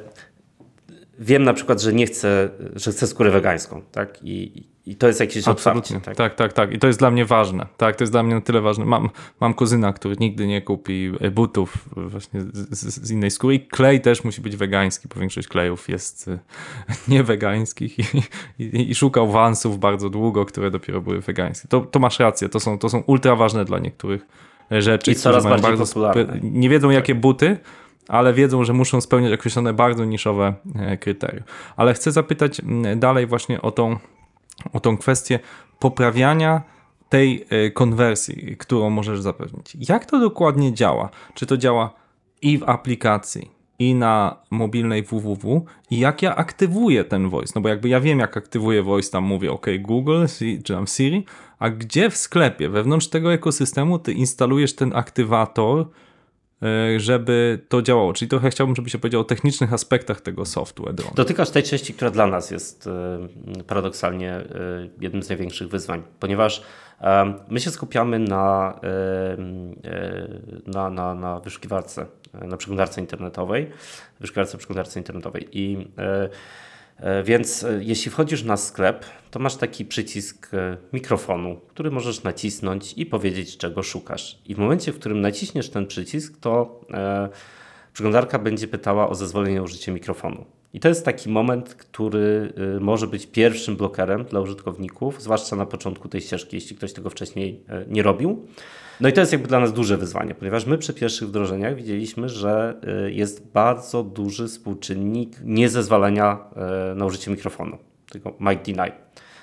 [1.18, 4.18] wiem na przykład, że nie chcę, że chcę skórę wegańską, tak?
[4.22, 5.96] I, i to jest jakieś Absolutnie.
[5.96, 6.16] otwarcie.
[6.16, 6.16] Tak?
[6.16, 6.72] tak, tak, tak.
[6.72, 7.66] I to jest dla mnie ważne.
[7.77, 8.85] Tak, to jest dla mnie na tyle ważne.
[8.85, 13.55] Mam, mam kuzyna, który nigdy nie kupi butów właśnie z, z, z innej skóry.
[13.55, 16.38] I klej też musi być wegański, bo większość klejów jest e,
[17.12, 18.03] niewegańskich i,
[18.59, 21.68] i, i szukał wansów bardzo długo, które dopiero były wegańskie.
[21.68, 24.27] To, to masz rację, to są, to są ultra ważne dla niektórych
[24.70, 25.11] rzeczy.
[25.11, 26.38] I coraz bardziej bardzo popularne.
[26.42, 27.59] Nie wiedzą jakie buty,
[28.09, 31.43] ale wiedzą, że muszą spełniać określone bardzo niszowe e, kryteria.
[31.77, 32.61] Ale chcę zapytać
[32.97, 33.97] dalej właśnie o tą,
[34.73, 35.38] o tą kwestię
[35.79, 36.62] poprawiania
[37.09, 39.77] tej e, konwersji, którą możesz zapewnić.
[39.88, 41.11] Jak to dokładnie działa?
[41.35, 41.95] Czy to działa
[42.43, 47.69] i w aplikacji, i na mobilnej www i jak ja aktywuję ten voice, no bo
[47.69, 50.25] jakby ja wiem jak aktywuję voice, tam mówię ok Google
[50.64, 51.25] czy tam Siri,
[51.59, 55.87] a gdzie w sklepie, wewnątrz tego ekosystemu ty instalujesz ten aktywator,
[56.97, 58.12] żeby to działało.
[58.12, 61.12] Czyli trochę chciałbym, żebyś opowiedział o technicznych aspektach tego software drone.
[61.14, 64.45] Dotykasz tej części, która dla nas jest e, paradoksalnie e,
[65.01, 66.62] jednym z największych wyzwań, ponieważ
[67.49, 68.81] my się skupiamy na,
[70.67, 73.71] na, na, na wyszukiwarce, na przeglądarce internetowej,
[74.21, 76.29] wyszukiwarce przeglądarce internetowej i E,
[77.24, 82.92] więc e, jeśli wchodzisz na sklep, to masz taki przycisk e, mikrofonu, który możesz nacisnąć
[82.96, 84.38] i powiedzieć, czego szukasz.
[84.46, 86.80] I w momencie, w którym naciśniesz ten przycisk, to
[87.92, 90.44] przeglądarka będzie pytała o zezwolenie na użycie mikrofonu.
[90.74, 96.08] I to jest taki moment, który może być pierwszym blokerem dla użytkowników, zwłaszcza na początku
[96.08, 98.46] tej ścieżki, jeśli ktoś tego wcześniej nie robił.
[99.00, 102.28] No i to jest jakby dla nas duże wyzwanie, ponieważ my przy pierwszych wdrożeniach widzieliśmy,
[102.28, 102.74] że
[103.06, 106.38] y, jest bardzo duży współczynnik niezezwalania
[106.92, 107.78] y, na użycie mikrofonu,
[108.12, 108.92] tego mic deny,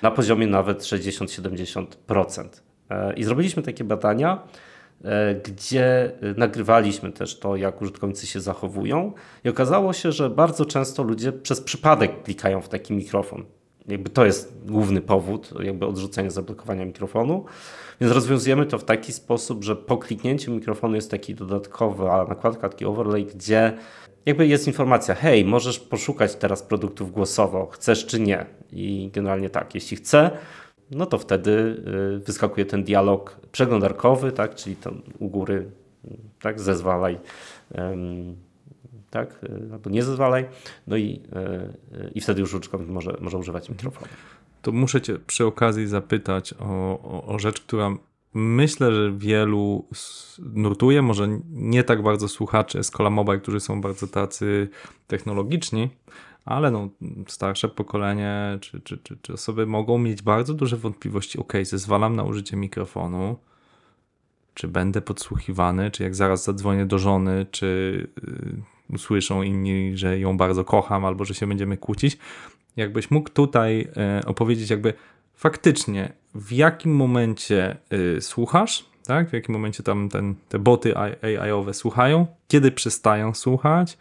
[0.02, 2.44] na poziomie nawet 60-70%.
[2.44, 4.42] Y, I zrobiliśmy takie badania,
[5.44, 9.12] gdzie nagrywaliśmy też to, jak użytkownicy się zachowują,
[9.44, 13.44] i okazało się, że bardzo często ludzie przez przypadek klikają w taki mikrofon.
[13.88, 17.44] Jakby to jest główny powód, jakby odrzucenia zablokowania mikrofonu.
[18.00, 22.84] Więc rozwiązujemy to w taki sposób, że po kliknięciu mikrofonu jest taki dodatkowa nakładka, taki
[22.84, 23.72] overlay, gdzie
[24.26, 28.46] jakby jest informacja, hej, możesz poszukać teraz produktów głosowo, chcesz czy nie.
[28.72, 30.30] I generalnie tak, jeśli chcę,
[30.92, 31.50] no to wtedy
[32.16, 35.70] y, wyskakuje ten dialog przeglądarkowy, tak, czyli tam u góry,
[36.40, 37.18] tak, zezwalaj,
[39.10, 39.40] tak,
[39.72, 40.44] albo nie zezwalaj,
[40.86, 41.22] no i,
[41.92, 44.12] y, i wtedy już użytkownik może, może używać mikrofonu.
[44.62, 46.64] To muszę Cię przy okazji zapytać o,
[47.02, 47.96] o, o rzecz, która
[48.34, 49.84] myślę, że wielu
[50.38, 54.68] nurtuje, może nie tak bardzo słuchacze z Cola Mobile, którzy są bardzo tacy
[55.06, 55.90] technologiczni,
[56.44, 56.88] ale no,
[57.26, 61.38] starsze pokolenie czy, czy, czy, czy osoby mogą mieć bardzo duże wątpliwości.
[61.38, 63.36] Ok, zezwalam na użycie mikrofonu,
[64.54, 67.66] czy będę podsłuchiwany, czy jak zaraz zadzwonię do żony, czy
[68.90, 72.18] y, usłyszą inni, że ją bardzo kocham, albo że się będziemy kłócić.
[72.76, 74.94] Jakbyś mógł tutaj e, opowiedzieć, jakby
[75.34, 79.30] faktycznie w jakim momencie y, słuchasz, tak?
[79.30, 83.98] W jakim momencie tam ten, te boty AI-owe słuchają, kiedy przestają słuchać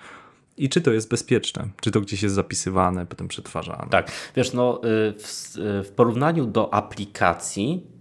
[0.62, 3.88] i czy to jest bezpieczne, czy to gdzieś jest zapisywane, potem przetwarzane.
[3.90, 5.54] Tak, wiesz, no y, w,
[5.86, 8.01] w porównaniu do aplikacji y,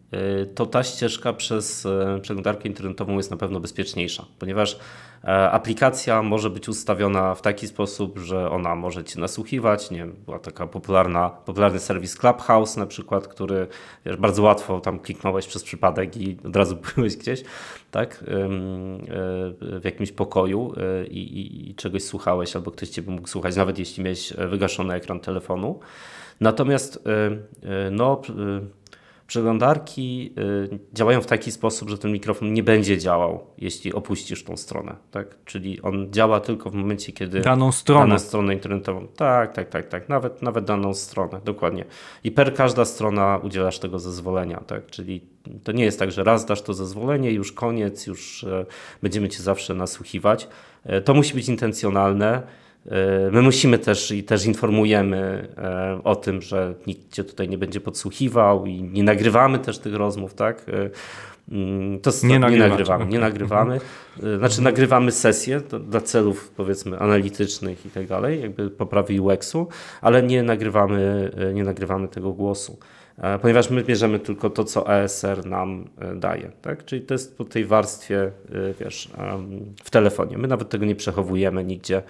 [0.55, 4.79] to ta ścieżka przez e, przeglądarkę internetową jest na pewno bezpieczniejsza, ponieważ
[5.25, 9.91] e, aplikacja może być ustawiona w taki sposób, że ona może cię nasłuchiwać.
[9.91, 13.67] Nie wiem, była taka popularna, popularny serwis Clubhouse na przykład, który
[14.07, 17.43] wiesz, bardzo łatwo tam kliknąłeś przez przypadek i od razu byłeś gdzieś,
[17.91, 18.27] tak, y,
[19.61, 24.03] w jakimś pokoju y, i, i czegoś słuchałeś, albo ktoś cię mógł słuchać, nawet jeśli
[24.03, 25.81] miałeś wygaszony ekran telefonu.
[26.41, 27.05] Natomiast
[27.91, 28.23] no,
[29.31, 30.33] przeglądarki
[30.73, 34.97] y, działają w taki sposób, że ten mikrofon nie będzie działał, jeśli opuścisz tą stronę.
[35.11, 35.45] Tak?
[35.45, 37.41] Czyli on działa tylko w momencie, kiedy.
[37.41, 38.07] Daną stronę.
[38.07, 39.07] Daną stronę internetową.
[39.07, 40.09] Tak, tak, tak, tak.
[40.09, 41.85] Nawet, nawet daną stronę, dokładnie.
[42.25, 44.61] I per każda strona udzielasz tego zezwolenia.
[44.67, 44.87] Tak?
[44.87, 45.21] Czyli
[45.65, 48.67] to nie jest tak, że raz dasz to zezwolenie, już koniec, już e,
[49.03, 50.49] będziemy cię zawsze nasłuchiwać.
[50.85, 52.43] E, to musi być intencjonalne.
[52.87, 57.59] E, my musimy też i też informujemy e, o tym, że nikt cię tutaj nie
[57.59, 60.67] będzie podsłuchiwał i nie nagrywamy też tych rozmów, tak?
[60.69, 60.91] E,
[61.55, 63.81] mm, to nie, nie nagrywamy, nie nagrywamy.
[64.39, 69.69] Znaczy nagrywamy sesje dla celów powiedzmy analitycznych i tak dalej, jakby poprawy UX-u,
[70.01, 72.79] ale nie nagrywamy, nie nagrywamy tego głosu.
[73.21, 76.51] E, ponieważ my bierzemy tylko to, co ESR nam e, daje.
[76.63, 76.85] Tak?
[76.85, 78.31] Czyli to jest po tej warstwie, e,
[78.81, 79.11] wiesz,
[79.85, 80.39] w telefonie.
[80.39, 82.03] My nawet tego nie przechowujemy nigdzie,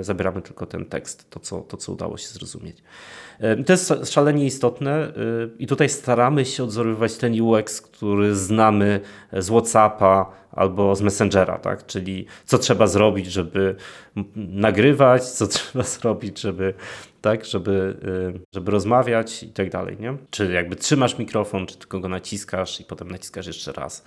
[0.00, 2.82] zabieramy tylko ten tekst, to co, to, co udało się zrozumieć.
[3.66, 5.12] To jest szalenie istotne
[5.58, 9.00] i tutaj staramy się odzorowywać ten UX, który znamy
[9.32, 11.86] z WhatsAppa albo z Messengera, tak?
[11.86, 13.76] czyli co trzeba zrobić, żeby
[14.36, 16.74] nagrywać, co trzeba zrobić, żeby
[17.20, 17.96] tak, żeby,
[18.36, 20.16] y, żeby rozmawiać i tak dalej, nie?
[20.30, 24.04] Czy jakby trzymasz mikrofon, czy tylko go naciskasz i potem naciskasz jeszcze raz,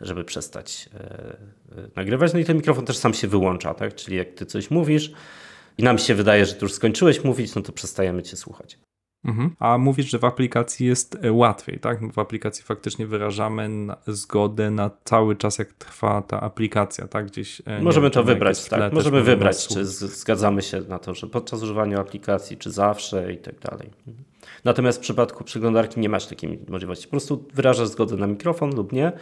[0.00, 2.32] żeby przestać yy, yy, nagrywać.
[2.32, 3.94] No i ten mikrofon też sam się wyłącza, tak?
[3.94, 5.12] Czyli jak ty coś mówisz
[5.78, 8.78] i nam się wydaje, że ty już skończyłeś mówić, no to przestajemy cię słuchać.
[9.24, 9.50] Mhm.
[9.58, 12.12] A mówisz, że w aplikacji jest e, łatwiej, tak?
[12.12, 13.70] W aplikacji faktycznie wyrażamy
[14.06, 17.26] zgodę na cały czas, jak trwa ta aplikacja, tak?
[17.26, 17.62] Gdzieś.
[17.66, 18.92] E, Możemy wiem, to wybrać, tak.
[18.92, 23.60] Możemy wybrać, czy zgadzamy się na to, że podczas używania aplikacji, czy zawsze i tak
[23.60, 23.90] dalej.
[24.64, 27.06] Natomiast w przypadku przeglądarki nie masz takiej możliwości.
[27.06, 29.12] Po prostu wyrażasz zgodę na mikrofon lub nie.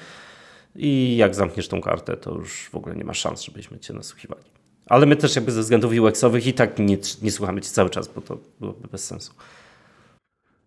[0.77, 4.45] I jak zamkniesz tą kartę, to już w ogóle nie ma szans, żebyśmy cię nasłuchiwali.
[4.87, 8.09] Ale my też jakby ze względów UX-owych i tak nie, nie słuchamy cię cały czas,
[8.09, 9.33] bo to byłoby bez sensu.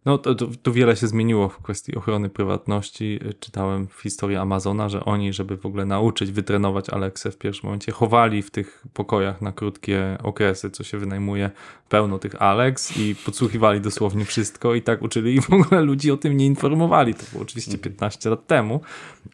[0.05, 3.19] No to, to, to, wiele się zmieniło w kwestii ochrony prywatności.
[3.39, 7.91] Czytałem w historii Amazona, że oni, żeby w ogóle nauczyć, wytrenować Alexę w pierwszym momencie,
[7.91, 11.51] chowali w tych pokojach na krótkie okresy, co się wynajmuje
[11.89, 16.17] pełno tych Alex i podsłuchiwali dosłownie wszystko i tak uczyli i w ogóle ludzi o
[16.17, 17.13] tym nie informowali.
[17.13, 18.81] To było oczywiście 15 lat temu,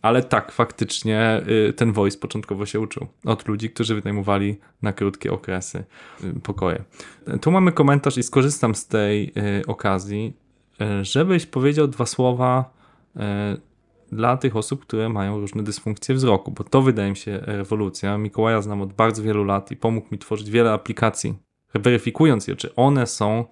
[0.02, 5.32] ale tak, faktycznie y, ten voice początkowo się uczył od ludzi, którzy wynajmowali na krótkie
[5.32, 5.84] okresy
[6.24, 6.84] y, pokoje.
[7.42, 10.41] Tu mamy komentarz i skorzystam z tej y, okazji
[11.02, 12.74] żebyś powiedział dwa słowa
[13.16, 13.58] e,
[14.12, 18.18] dla tych osób, które mają różne dysfunkcje wzroku, bo to wydaje mi się rewolucja.
[18.18, 21.34] Mikołaja znam od bardzo wielu lat i pomógł mi tworzyć wiele aplikacji,
[21.74, 23.46] weryfikując je, czy one są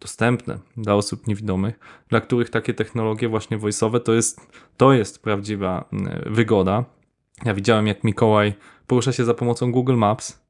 [0.00, 4.40] dostępne dla osób niewidomych, dla których takie technologie właśnie voice'owe to jest,
[4.76, 5.88] to jest prawdziwa
[6.26, 6.84] wygoda.
[7.44, 8.54] Ja widziałem, jak Mikołaj
[8.86, 10.40] porusza się za pomocą Google Maps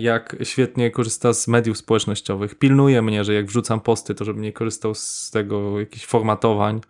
[0.00, 2.54] jak świetnie korzysta z mediów społecznościowych.
[2.54, 6.80] Pilnuje mnie, że jak wrzucam posty, to żebym nie korzystał z tego jakichś formatowań.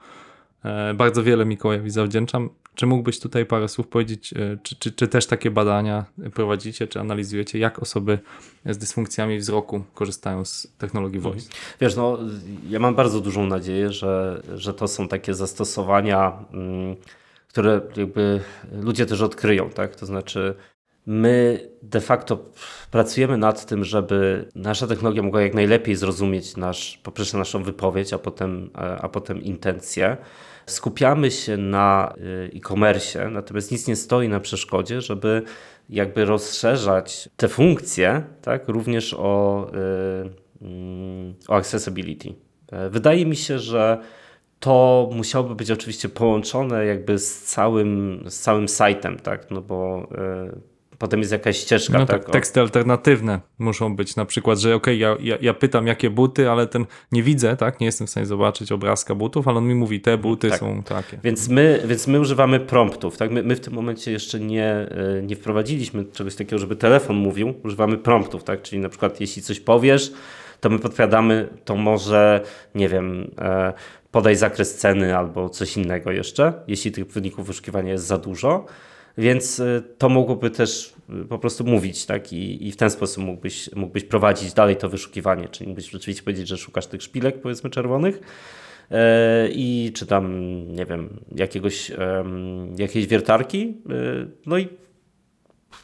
[0.65, 2.51] E, bardzo wiele Mikołajowi zawdzięczam.
[2.75, 7.01] Czy mógłbyś tutaj parę słów powiedzieć, e, czy, czy, czy też takie badania prowadzicie, czy
[7.01, 8.19] analizujecie, jak osoby
[8.67, 11.35] z dysfunkcjami wzroku korzystają z technologii mhm.
[11.35, 11.51] voice?
[11.81, 12.19] Wiesz, no,
[12.69, 16.97] ja mam bardzo dużą nadzieję, że, że to są takie zastosowania, mm,
[17.49, 18.41] które jakby
[18.73, 19.97] ludzie też odkryją, tak?
[19.97, 20.55] To znaczy,
[21.07, 22.39] My de facto
[22.91, 28.13] pracujemy nad tym, żeby nasza technologia mogła jak najlepiej zrozumieć nasz, po pierwsze naszą wypowiedź,
[28.13, 30.17] a potem, a potem intencje.
[30.67, 35.43] Skupiamy się na y, e-commerce, natomiast nic nie stoi na przeszkodzie, żeby
[35.91, 39.67] jakby rozszerzać te funkcje, tak, również o,
[40.63, 42.35] y, mm, o accessibility.
[42.91, 43.99] Wydaje mi się, że
[44.61, 50.09] to musiałoby być oczywiście połączone jakby z całym, z całym sajtem, tak, no bo
[50.53, 51.99] y, potem jest jakaś ścieżka.
[51.99, 55.55] No tak, tak teksty alternatywne muszą być na przykład, że okej, okay, ja, ja, ja,
[55.55, 59.49] pytam jakie buty, ale ten nie widzę, tak, nie jestem w stanie zobaczyć obrazka butów,
[59.49, 60.61] ale on mi mówi, te buty tak.
[60.61, 61.19] są takie.
[61.25, 65.23] Więc my, więc my używamy promptów, tak, my, my w tym momencie jeszcze nie, e,
[65.23, 69.61] nie wprowadziliśmy czegoś takiego, żeby telefon mówił, używamy promptów, tak, czyli na przykład jeśli coś
[69.61, 70.13] powiesz,
[70.61, 72.41] to my podpowiadamy, to może,
[72.75, 73.73] nie wiem, e,
[74.11, 78.67] podaj zakres ceny albo coś innego jeszcze, jeśli tych wyników wyszukiwania jest za dużo.
[79.19, 82.33] Więc y, to mogłoby też y, po prostu mówić, tak?
[82.33, 86.49] I, i w ten sposób mógłbyś, mógłbyś prowadzić dalej to wyszukiwanie, czyli mógłbyś rzeczywiście powiedzieć,
[86.49, 88.21] że szukasz tych szpilek, powiedzmy, czerwonych.
[88.91, 90.35] e, i czy tam,
[90.73, 91.93] nie wiem, jakiegoś,
[92.77, 93.77] jakiejś wiertarki.
[94.47, 94.69] No i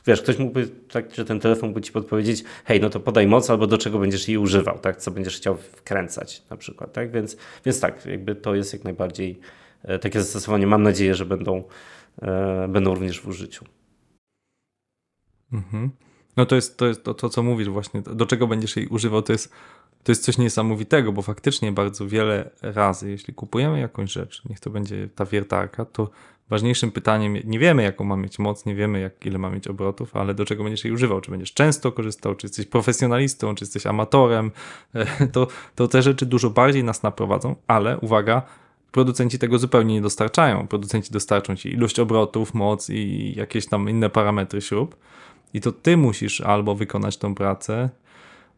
[0.07, 3.51] wiesz, ktoś mógłby, tak, że ten telefon mógłby ci podpowiedzieć, hej, no to podaj moc
[3.51, 7.37] albo do czego będziesz jej używał, tak, co będziesz chciał wkręcać na przykład, tak, więc,
[7.65, 9.41] więc tak, jakby to jest jak najbardziej
[9.83, 11.65] e, takie zastosowanie, mam nadzieję, że będą,
[12.69, 13.65] będą również w użyciu.
[15.53, 15.91] Mhm.
[16.37, 19.23] No to jest, to jest to, to, co mówisz właśnie, do czego będziesz jej używał,
[19.23, 19.53] to jest,
[20.03, 24.71] to jest coś niesamowitego, bo faktycznie bardzo wiele razy, jeśli kupujemy jakąś rzecz, niech to
[24.71, 26.11] będzie ta wiertarka, to
[26.51, 30.17] ważniejszym pytaniem, nie wiemy jaką ma mieć moc, nie wiemy jak, ile ma mieć obrotów,
[30.17, 33.87] ale do czego będziesz jej używał, czy będziesz często korzystał, czy jesteś profesjonalistą, czy jesteś
[33.87, 34.51] amatorem,
[35.33, 38.43] to, to te rzeczy dużo bardziej nas naprowadzą, ale uwaga,
[38.93, 40.67] producenci tego zupełnie nie dostarczają.
[40.69, 44.97] Producenci dostarczą ci ilość obrotów, moc i jakieś tam inne parametry śrub.
[45.55, 47.91] I to ty musisz albo wykonać tą pracę,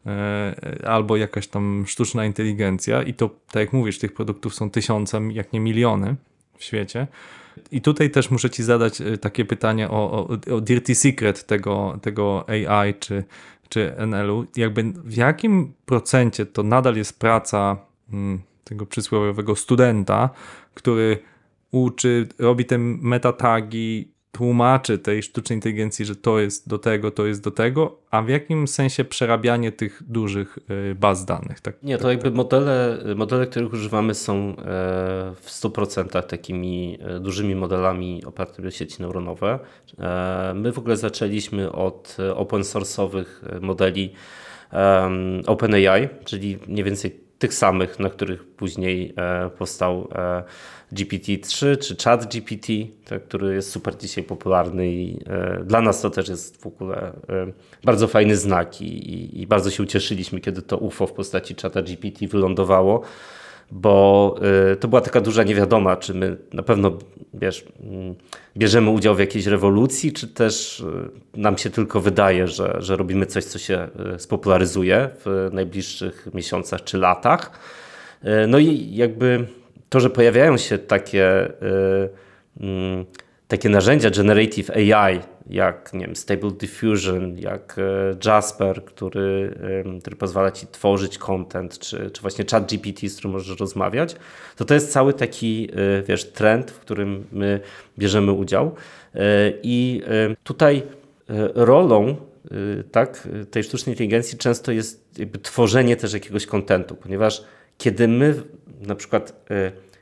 [0.05, 3.03] e, albo jakaś tam sztuczna inteligencja.
[3.03, 6.15] I to, tak jak mówisz, tych produktów są tysiące, jak nie miliony
[6.57, 7.07] w świecie.
[7.71, 11.99] I tutaj też muszę ci zadać e, takie pytanie o, o, o dirty secret tego,
[12.01, 13.23] tego AI czy,
[13.69, 14.45] czy NL-u.
[14.55, 17.77] Jakby w jakim procencie to nadal jest praca
[18.13, 20.29] mm, tego przysłowiowego studenta,
[20.73, 21.17] który
[21.71, 27.43] uczy, robi te metatagi, tłumaczy tej sztucznej inteligencji, że to jest do tego, to jest
[27.43, 30.59] do tego, a w jakim sensie przerabianie tych dużych
[30.91, 31.61] y, baz danych?
[31.61, 34.53] Tak, Nie, to tak, jakby modele, modele, których używamy są e,
[35.41, 39.59] w 100% takimi e, dużymi modelami opartymi o sieci neuronowe.
[39.99, 43.25] E, My w ogóle zaczęliśmy od open source'owych
[43.61, 44.13] modeli
[45.45, 50.43] OpenAI, czyli mniej więcej tych samych, na których później e, powstał e,
[50.93, 52.67] GPT-3 czy ChatGPT,
[53.05, 57.13] tak, który jest super dzisiaj popularny i e, dla nas to też jest w ogóle
[57.83, 62.27] bardzo fajny znak i, i, bardzo się ucieszyliśmy, kiedy to UFO w postaci czata GPT
[62.27, 63.01] wylądowało,
[63.73, 64.35] bo
[64.71, 66.97] e, to była taka duża niewiadoma, czy my na pewno
[67.33, 68.15] wiesz, mm,
[68.57, 70.83] bierzemy udział w jakiejś rewolucji, czy też
[71.35, 76.27] e, nam się tylko wydaje, że, że robimy coś, co się e, spopularyzuje w najbliższych
[76.33, 77.51] miesiącach czy latach.
[78.47, 79.47] No i jakby
[79.93, 82.09] to, że pojawiają się takie, y,
[82.59, 83.05] mm,
[83.47, 85.19] takie narzędzia generative AI,
[85.49, 89.55] jak nie wiem, Stable Diffusion, jak e, Jasper, który,
[90.01, 94.15] który pozwala ci tworzyć content, czy, czy właśnie ChatGPT, z którym możesz rozmawiać,
[94.55, 95.69] to to jest cały taki,
[95.99, 97.59] y, wiesz, trend, w którym my
[97.97, 98.75] bierzemy udział.
[99.15, 99.19] Y,
[99.63, 100.01] I
[100.43, 100.83] tutaj
[101.55, 102.15] rolą
[102.91, 107.43] tak, tej sztucznej inteligencji często jest tworzenie też jakiegoś kontentu, ponieważ
[107.77, 108.43] kiedy my
[108.81, 109.45] na przykład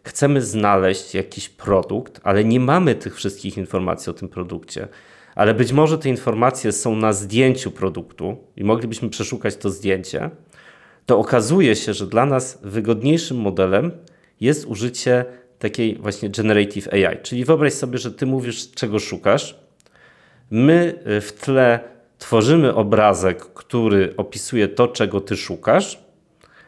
[0.03, 4.87] chcemy znaleźć jakiś produkt, ale nie mamy tych wszystkich informacji o tym produkcie,
[5.35, 10.29] ale być może te informacje są na zdjęciu produktu i moglibyśmy przeszukać to zdjęcie,
[11.05, 13.91] to okazuje się, że dla nas wygodniejszym modelem
[14.41, 15.25] jest użycie
[15.59, 17.17] takiej właśnie generative AI.
[17.23, 19.61] Czyli wyobraź sobie, że ty mówisz, czego szukasz,
[20.51, 21.79] My y, w tle
[22.17, 26.03] tworzymy obrazek, który opisuje to, czego ty szukasz,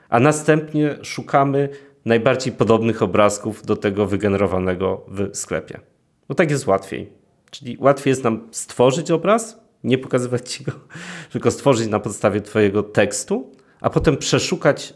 [0.09, 1.70] a następnie szukamy
[2.05, 5.80] najbardziej podobnych obrazków do tego wygenerowanego w sklepie.
[6.28, 7.23] Bo tak jest łatwiej.
[7.54, 10.72] Czyli łatwiej jest nam stworzyć obraz, nie pokazywać ci go,
[11.32, 13.51] tylko stworzyć na podstawie twojego tekstu,
[13.82, 14.93] a potem przeszukać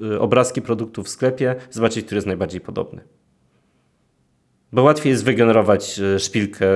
[0.00, 3.00] y, y, obrazki produktów w sklepie, zobaczyć, który jest najbardziej podobny.
[4.72, 6.66] Bo łatwiej jest wygenerować e, szpilkę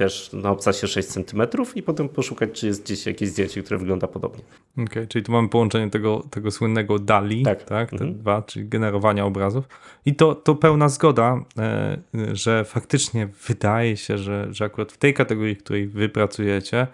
[0.00, 1.42] wiesz, na obcasie 6 cm
[1.74, 4.42] i potem poszukać, czy jest gdzieś jakieś zdjęcie, które wygląda podobnie.
[4.86, 7.64] Okej, czyli tu mamy połączenie tego, tego słynnego DALI, Tak.
[7.64, 8.14] tak, te Mhm.
[8.18, 9.64] dwa, czyli generowania obrazów.
[10.06, 11.98] I to, to pełna zgoda, e,
[12.32, 16.86] że faktycznie wydaje się, że, że akurat w tej kategorii, w której wy pracujecie,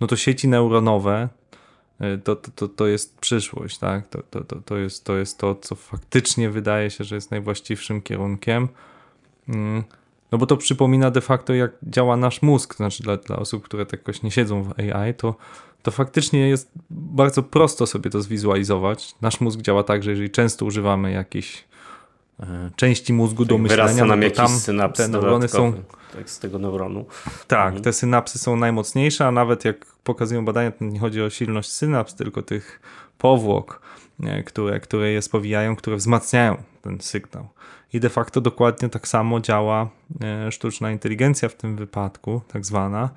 [0.00, 1.28] no to sieci neuronowe
[2.00, 4.08] e, to, to, to, to jest przyszłość, tak?
[4.08, 8.02] To, to, to, to, jest, to jest to, co faktycznie wydaje się, że jest najwłaściwszym
[8.02, 8.68] kierunkiem.
[9.48, 9.84] Mm,
[10.32, 12.74] No bo to przypomina de facto, jak działa nasz mózg.
[12.76, 15.34] Znaczy, dla, dla osób, które tak jakoś nie siedzą w AI, to,
[15.82, 19.14] to faktycznie jest bardzo prosto sobie to zwizualizować.
[19.20, 21.64] Nasz mózg działa tak, że jeżeli często używamy jakichś
[22.40, 26.30] e, części mózgu do myślenia, nam no to tam synaps te neurony są dodatkowy, tak,
[26.30, 27.04] z tego neuronu.
[27.46, 27.82] tak, Mhm.
[27.82, 32.14] te synapsy są najmocniejsze, a nawet jak pokazują badania, to nie chodzi o silność synaps,
[32.14, 32.80] tylko tych
[33.18, 33.80] powłok,
[34.18, 37.48] nie, które, które je spowijają, które wzmacniają ten sygnał.
[37.96, 39.88] I de facto dokładnie tak samo działa
[40.22, 43.10] e, sztuczna inteligencja w tym wypadku, tak zwana,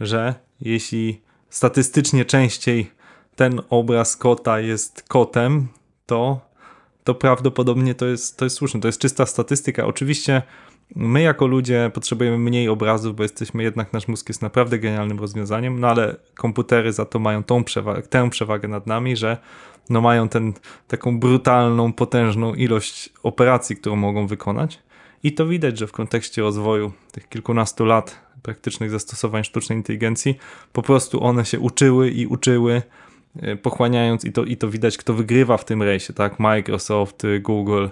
[0.00, 1.20] że jeśli
[1.50, 2.90] statystycznie częściej
[3.36, 5.68] ten obraz kota jest kotem,
[6.06, 6.40] to,
[7.04, 8.80] to prawdopodobnie to jest, to jest słuszne.
[8.80, 9.86] To jest czysta statystyka.
[9.86, 10.42] Oczywiście
[10.94, 15.80] My jako ludzie potrzebujemy mniej obrazów, bo jesteśmy jednak, nasz mózg jest naprawdę genialnym rozwiązaniem,
[15.80, 19.36] no ale komputery za to mają tą przewagę, tę przewagę nad nami, że
[19.90, 20.52] no mają ten,
[20.88, 24.78] taką brutalną, potężną ilość operacji, którą mogą wykonać.
[25.22, 30.38] I to widać, że w kontekście rozwoju tych kilkunastu lat praktycznych zastosowań sztucznej inteligencji,
[30.72, 32.82] po prostu one się uczyły i uczyły,
[33.42, 36.38] e, pochłaniając i to, i to widać, kto wygrywa w tym rejsie, tak?
[36.38, 37.86] Microsoft, Google,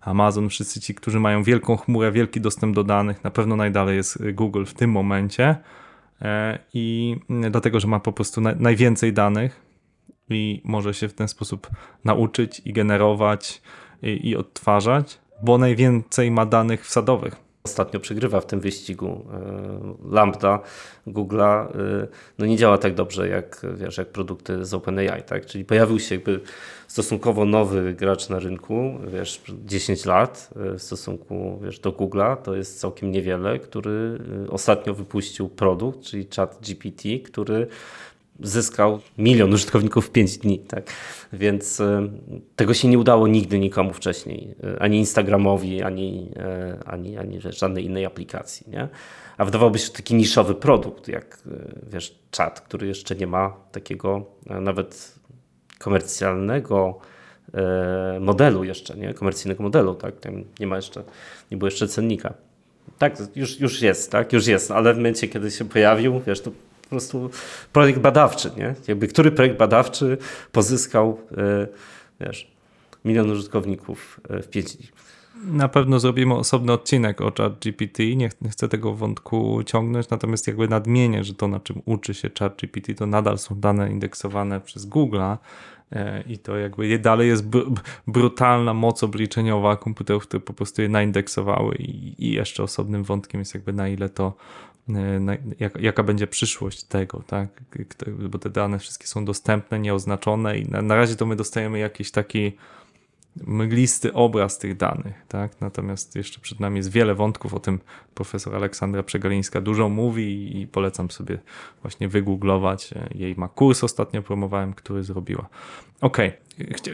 [0.00, 4.18] Amazon, wszyscy ci, którzy mają wielką chmurę, wielki dostęp do danych, na pewno najdalej jest
[4.32, 5.56] Google w tym momencie
[6.22, 7.16] e, i
[7.50, 9.71] dlatego, że ma po prostu najwięcej danych
[10.32, 11.70] i może się w ten sposób
[12.04, 13.62] nauczyć i generować
[14.02, 19.24] i, i odtwarzać, bo najwięcej ma danych wsadowych ostatnio przegrywa w tym wyścigu.
[19.32, 20.60] E, Lambda
[21.06, 22.06] Google'a e,
[22.38, 25.46] no nie działa tak dobrze jak, wiesz, jak produkty z OpenAI, tak?
[25.46, 26.40] Czyli pojawił się jakby
[26.88, 32.56] stosunkowo nowy gracz na rynku, wiesz, 10 lat e, w stosunku wiesz, do Google'a, to
[32.56, 34.18] jest całkiem niewiele, który
[34.50, 37.66] ostatnio wypuścił produkt, czyli chat GPT, który
[38.40, 40.58] zyskał milion użytkowników w 5 dni.
[40.58, 40.90] Tak?
[41.32, 42.08] Więc e,
[42.56, 44.54] tego się nie udało nigdy nikomu wcześniej.
[44.64, 48.70] E, ani Instagramowi, ani, e, ani, ani żadnej innej aplikacji.
[48.70, 48.88] Nie?
[49.38, 51.38] A wydawałoby się taki niszowy produkt, jak
[51.92, 55.14] wiesz, czat, który jeszcze nie ma takiego nawet
[55.78, 56.98] komercjalnego
[58.20, 59.14] modelu jeszcze, nie?
[59.14, 60.20] Komercyjnego modelu, tak?
[60.20, 61.02] Tam nie ma jeszcze,
[61.50, 62.34] nie było jeszcze cennika.
[62.98, 64.32] Tak, już, już jest, tak?
[64.32, 66.50] Już jest, ale w momencie, kiedy się pojawił, wiesz, to
[66.92, 67.30] prostu
[67.72, 68.74] projekt badawczy, nie?
[68.88, 70.18] Jakby który projekt badawczy
[70.52, 71.66] pozyskał, e,
[72.20, 72.52] wiesz,
[73.04, 74.88] milion użytkowników e, w 5 dni.
[75.44, 77.98] Na pewno zrobimy osobny odcinek o ChatGPT.
[77.98, 82.30] Nie, nie chcę tego wątku ciągnąć, natomiast jakby nadmienię, że to, na czym uczy się
[82.38, 85.36] ChatGPT, to nadal są dane indeksowane przez Google'a
[85.92, 87.44] e, i to jakby dalej jest
[88.06, 93.54] brutalna moc obliczeniowa komputerów, które po prostu je naindeksowały i, i jeszcze osobnym wątkiem jest
[93.54, 94.36] jakby na ile to
[94.88, 97.48] E, jak, jaka będzie przyszłość tego, tak?
[98.28, 102.52] Bo te dane wszystkie są dostępne, nieoznaczone i na razie to my dostajemy jakiś taki
[103.36, 105.60] mglisty obraz tych danych, tak?
[105.60, 107.80] Natomiast jeszcze przed nami jest wiele wątków, o tym
[108.14, 111.38] profesor Aleksandra Przegalińska dużo mówi i polecam sobie
[111.82, 112.94] właśnie wygooglować.
[113.14, 115.48] Jej ma kurs ostatnio promowałem, który zrobiła.
[116.00, 116.18] Ok,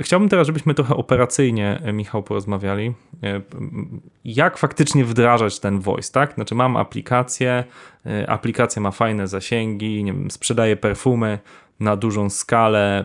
[0.00, 2.94] chciałbym teraz, żebyśmy trochę operacyjnie, e, Michał, porozmawiali.
[3.22, 3.40] E,
[4.24, 6.34] jak faktycznie wdrażać ten voice, tak?
[6.34, 7.64] Znaczy mam aplikację,
[8.06, 11.38] e, aplikacja ma fajne zasięgi, nie wiem, sprzedaje perfumy
[11.80, 13.04] na dużą skalę,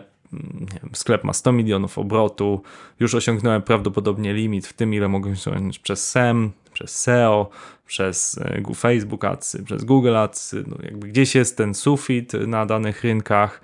[0.82, 2.62] wiem, sklep ma 100 milionów obrotu,
[3.00, 7.50] już osiągnąłem prawdopodobnie limit w tym, ile mogę osiągnąć przez SEM, przez SEO,
[7.86, 13.04] przez e, Facebook Ads, przez Google Ads, no jakby gdzieś jest ten sufit na danych
[13.04, 13.60] rynkach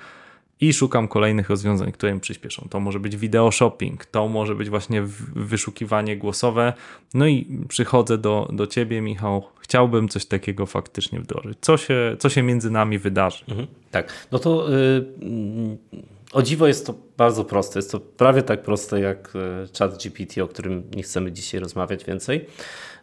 [0.61, 2.67] i szukam kolejnych rozwiązań, które mi przyspieszą.
[2.71, 5.03] To może być video shopping, to może być właśnie
[5.37, 6.73] wyszukiwanie głosowe.
[7.15, 9.43] No i przychodzę do, do ciebie, Michał.
[9.61, 11.59] Chciałbym coś takiego faktycznie wdrożyć.
[11.61, 13.45] Co się, co się między nami wydarzy?
[13.49, 14.67] Mhm, tak, no to.
[14.71, 17.79] Yy o dziwo jest to bardzo proste.
[17.79, 22.05] Jest to prawie tak proste jak e, chat GPT, o którym nie chcemy dzisiaj rozmawiać
[22.05, 22.47] więcej.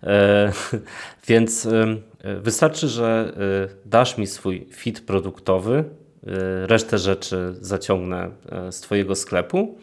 [0.03, 0.51] E,
[1.28, 1.97] więc e,
[2.41, 3.34] wystarczy, że
[3.86, 5.84] dasz mi swój fit produktowy,
[6.65, 8.32] resztę rzeczy zaciągnę
[8.71, 9.78] z Twojego sklepu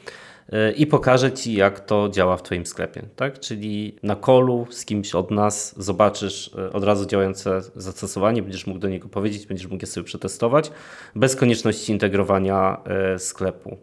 [0.77, 3.03] i pokażę Ci, jak to działa w Twoim sklepie.
[3.17, 3.41] Tak?
[3.41, 8.81] Czyli na kolu z kimś od nas zobaczysz e, od razu działające zastosowanie, będziesz mógł
[8.81, 10.71] do niego powiedzieć, będziesz mógł je sobie przetestować,
[11.15, 13.77] bez konieczności integrowania e, sklepu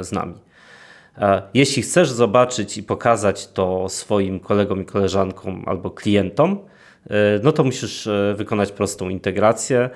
[0.00, 0.34] z nami.
[1.54, 6.58] Jeśli chcesz zobaczyć i pokazać to swoim kolegom i koleżankom albo klientom,
[7.42, 9.90] no to musisz wykonać prostą integrację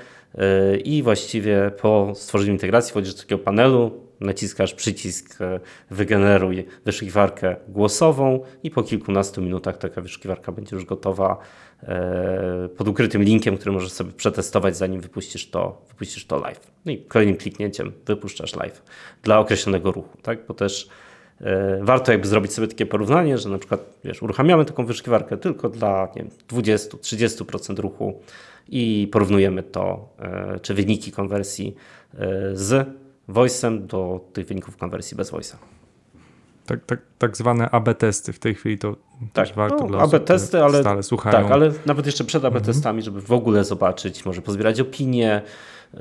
[0.84, 5.60] i właściwie po stworzeniu integracji wchodzisz do takiego panelu, naciskasz przycisk e,
[5.90, 11.38] wygeneruj wyszukiwarkę głosową i po kilkunastu minutach taka wyszukiwarka będzie już gotowa
[11.82, 16.72] e, pod ukrytym linkiem, który możesz sobie przetestować zanim wypuścisz to, wypuścisz to live.
[16.84, 18.82] No i kolejnym kliknięciem wypuszczasz live
[19.22, 20.46] dla określonego ruchu, tak?
[20.46, 20.88] Bo też
[21.40, 25.68] e, warto jakby zrobić sobie takie porównanie, że na przykład wiesz, uruchamiamy taką wyszukiwarkę tylko
[25.68, 26.08] dla
[26.48, 28.20] 20-30% ruchu
[28.68, 30.08] i porównujemy to,
[30.62, 31.74] czy wyniki konwersji
[32.52, 32.88] z
[33.28, 35.56] voice'em do tych wyników konwersji bez voice'a.
[36.68, 38.96] Tak, tak, tak zwane AB testy w tej chwili to
[39.32, 41.42] tak, też warto no, dla AB testy, ale, stale słuchają.
[41.42, 42.64] Tak, ale nawet jeszcze przed AB mhm.
[42.64, 45.42] testami, żeby w ogóle zobaczyć, może pozbierać opinie
[45.94, 46.00] yy,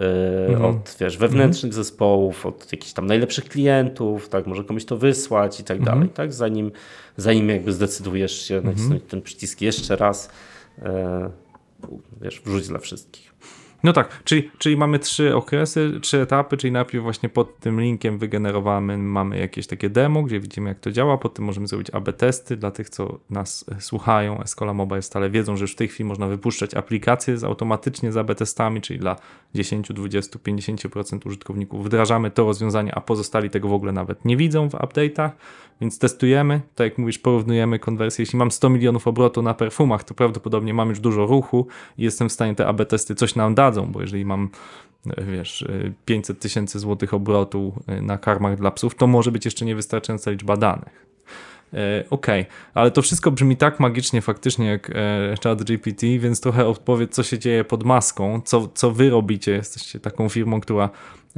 [0.49, 0.65] mhm.
[0.65, 1.84] od wiesz, wewnętrznych mhm.
[1.84, 6.34] zespołów, od jakichś tam najlepszych klientów, tak, może komuś to wysłać i tak dalej, tak,
[6.34, 6.71] zanim,
[7.17, 10.30] zanim jakby zdecydujesz się nacisnąć ten przycisk jeszcze raz,
[10.82, 10.88] yy,
[12.21, 13.34] wiesz, wrzuć dla wszystkich.
[13.84, 18.17] No tak, czyli, czyli mamy trzy okresy, trzy etapy, czyli najpierw właśnie pod tym linkiem
[18.17, 22.57] wygenerowany mamy jakieś takie demo, gdzie widzimy jak to działa, potem możemy zrobić AB testy
[22.57, 24.41] dla tych, co nas e, słuchają.
[24.41, 28.17] Escola Mobile stale wiedzą, że już w tej chwili można wypuszczać aplikacje z, automatycznie z
[28.17, 29.15] AB testami, czyli dla
[29.55, 34.69] 10, 20, 50% użytkowników wdrażamy to rozwiązanie, a pozostali tego w ogóle nawet nie widzą
[34.69, 35.30] w update'ach,
[35.82, 38.23] więc testujemy, tak jak mówisz, porównujemy konwersję.
[38.23, 41.67] Jeśli mam 100 milionów obrotu na perfumach, to prawdopodobnie mam już dużo ruchu
[41.97, 44.49] i jestem w stanie te AB testy coś nam dadzą, bo jeżeli mam
[45.18, 49.45] e, wiesz, e, 500 tysięcy złotych obrotu e, na karmach dla psów, to może być
[49.45, 51.07] jeszcze niewystarczająca liczba danych.
[51.74, 56.65] E, Okej, ale to wszystko brzmi tak magicznie faktycznie jak e, chat GPT, więc trochę
[56.65, 59.51] odpowiedz, co się dzieje pod maską, co, co wy robicie.
[59.51, 60.89] Jesteście taką firmą, która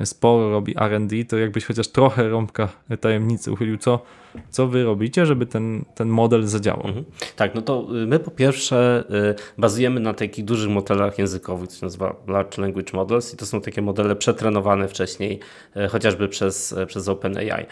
[0.06, 2.70] sporo robi R&D, to jakbyś chociaż trochę rąbka
[3.02, 4.02] tajemnicy uchylił, co,
[4.50, 6.88] co wy robicie, żeby ten, ten model zadziałał.
[6.88, 7.06] Mhm.
[7.36, 11.80] Tak, no to y, my po pierwsze y, bazujemy na takich dużych modelach językowych, co
[11.80, 15.40] się nazywa Large Language Models i to są takie modele przetrenowane wcześniej,
[15.78, 17.66] y, chociażby przez, przez OpenAI.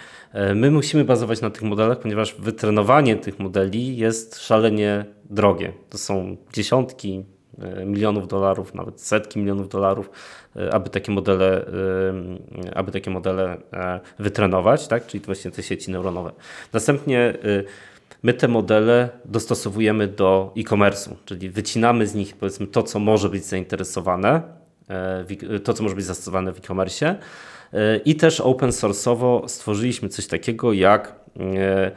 [0.55, 5.73] My musimy bazować na tych modelach, ponieważ wytrenowanie tych modeli jest szalenie drogie.
[5.89, 7.25] To są dziesiątki
[7.85, 10.09] milionów dolarów, nawet setki milionów dolarów,
[10.71, 11.65] aby takie modele,
[12.65, 15.05] y, aby takie modele e, wytrenować, tak?
[15.05, 16.31] czyli właśnie te sieci neuronowe.
[16.73, 17.33] Następnie
[18.23, 23.45] My te modele dostosowujemy do e-commerce'u, czyli wycinamy z nich powiedzmy to, co może być
[23.45, 24.41] zainteresowane,
[24.89, 27.15] e, e- to, co może być zastosowane w e-commerce.
[27.73, 31.91] E, I też open source'owo stworzyliśmy coś takiego jak e, e,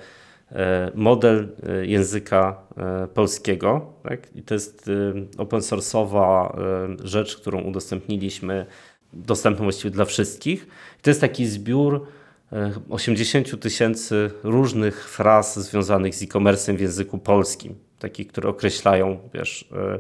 [0.95, 3.93] model e, języka e, polskiego.
[4.03, 4.37] Tak?
[4.37, 8.67] I to jest e, open source'owa e, rzecz, którą udostępniliśmy,
[9.13, 10.67] dostępną właściwie dla wszystkich.
[10.99, 12.07] I to jest taki zbiór
[12.53, 19.69] e, 80 tysięcy różnych fraz związanych z e-commerce'em w języku polskim, takich, które określają, wiesz,
[19.73, 19.99] e,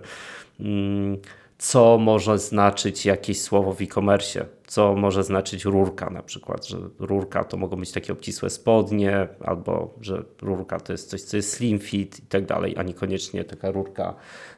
[0.60, 1.18] mm,
[1.60, 7.44] co może znaczyć jakieś słowo w e-commerce, co może znaczyć rurka na przykład, że rurka
[7.44, 11.78] to mogą być takie obcisłe spodnie, albo że rurka to jest coś, co jest slim
[11.78, 14.14] fit i tak dalej, a niekoniecznie taka rurka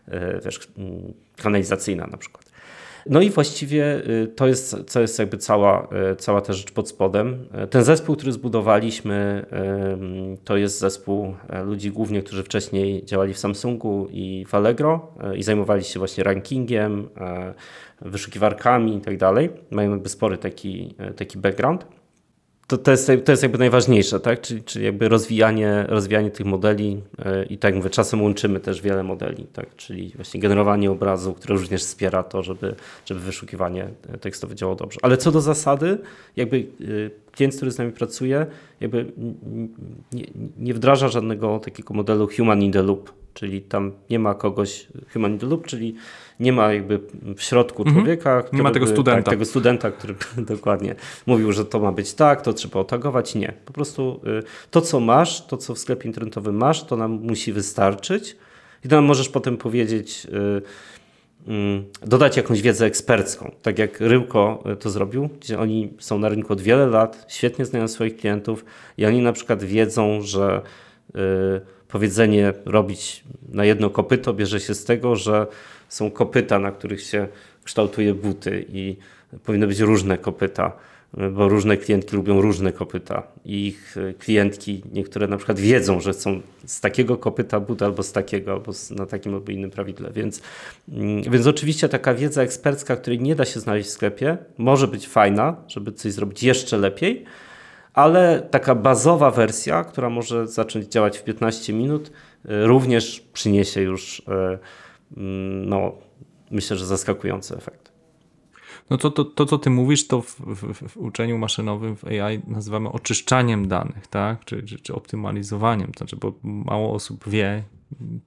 [0.08, 2.51] e, wiesz, mm, kanalizacyjna na przykład.
[3.06, 6.88] No i właściwie y, to jest, to jest jakby cała, y, cała ta rzecz pod
[6.88, 7.48] spodem.
[7.64, 9.46] Y, Ten zespół, który zbudowaliśmy,
[10.44, 11.34] to jest zespół
[11.64, 17.08] ludzi głównie, którzy wcześniej działali w Samsungu i w Allegro i zajmowali się właśnie rankingiem,
[18.00, 19.26] wyszukiwarkami i tak.
[19.70, 21.86] Mają jakby spory taki, taki background.
[22.72, 24.40] To, to, jest, to jest jakby najważniejsze, tak?
[24.40, 29.02] czyli, czyli jakby rozwijanie, rozwijanie tych modeli e, i tak mówię, czasem łączymy też wiele
[29.02, 29.76] modeli, tak?
[29.76, 32.74] czyli właśnie generowanie obrazu, które również wspiera to, żeby,
[33.06, 34.98] żeby wyszukiwanie e, tekstowe działało dobrze.
[35.02, 35.98] Ale co do zasady,
[36.36, 38.46] jakby e, klient, który z nami pracuje,
[38.80, 39.12] jakby
[40.12, 40.24] nie,
[40.58, 45.32] nie wdraża żadnego takiego modelu human in the loop, czyli tam nie ma kogoś human
[45.32, 45.94] in the loop, czyli
[46.40, 47.00] nie ma jakby
[47.36, 47.96] w środku Mhm.
[47.96, 49.22] człowieka, Nie ma tego by- studenta.
[49.22, 50.14] Tak, tego studenta, który
[50.56, 50.94] dokładnie
[51.26, 53.34] mówił, że to ma być tak, to trzeba otagować.
[53.34, 53.52] Nie.
[53.64, 57.52] Po prostu y, to, co masz, to, co w sklepie internetowym masz, to nam musi
[57.52, 58.36] wystarczyć
[58.84, 60.62] i to nam możesz potem powiedzieć, y, mm,
[62.02, 66.52] dodać jakąś wiedzę ekspercką, tak jak Ryłko y, to zrobił, gdzie oni są na rynku
[66.52, 68.64] od wiele lat, świetnie znają swoich klientów
[68.98, 70.62] i oni na przykład wiedzą, że
[71.10, 71.20] y,
[71.88, 75.46] powiedzenie robić na jedno kopyto bierze się z tego, że
[75.88, 77.28] są kopyta, na których się
[77.64, 78.96] kształtuje buty i
[79.44, 80.72] powinny być różne kopyta,
[81.32, 86.12] bo różne klientki lubią różne kopyta i ich y, klientki niektóre na przykład wiedzą, że
[86.12, 90.42] chcą z takiego kopyta buta albo z takiego, albo na takim albo innym prawidle, więc,
[90.88, 95.08] mm, więc oczywiście taka wiedza ekspercka, której nie da się znaleźć w sklepie, może być
[95.08, 97.24] fajna, żeby coś zrobić jeszcze lepiej,
[97.94, 104.18] ale taka bazowa wersja, która może zacząć działać w 15 minut, y, również przyniesie już,
[104.18, 104.22] y,
[105.16, 105.92] mm, no,
[106.50, 107.81] myślę, że zaskakujący efekt.
[108.92, 112.42] No to, to, to co ty mówisz, to w, w, w uczeniu maszynowym, w AI
[112.46, 114.44] nazywamy oczyszczaniem danych, tak?
[114.44, 115.92] Czy, czy, czy optymalizowaniem.
[115.92, 117.62] To znaczy, bo mało osób wie,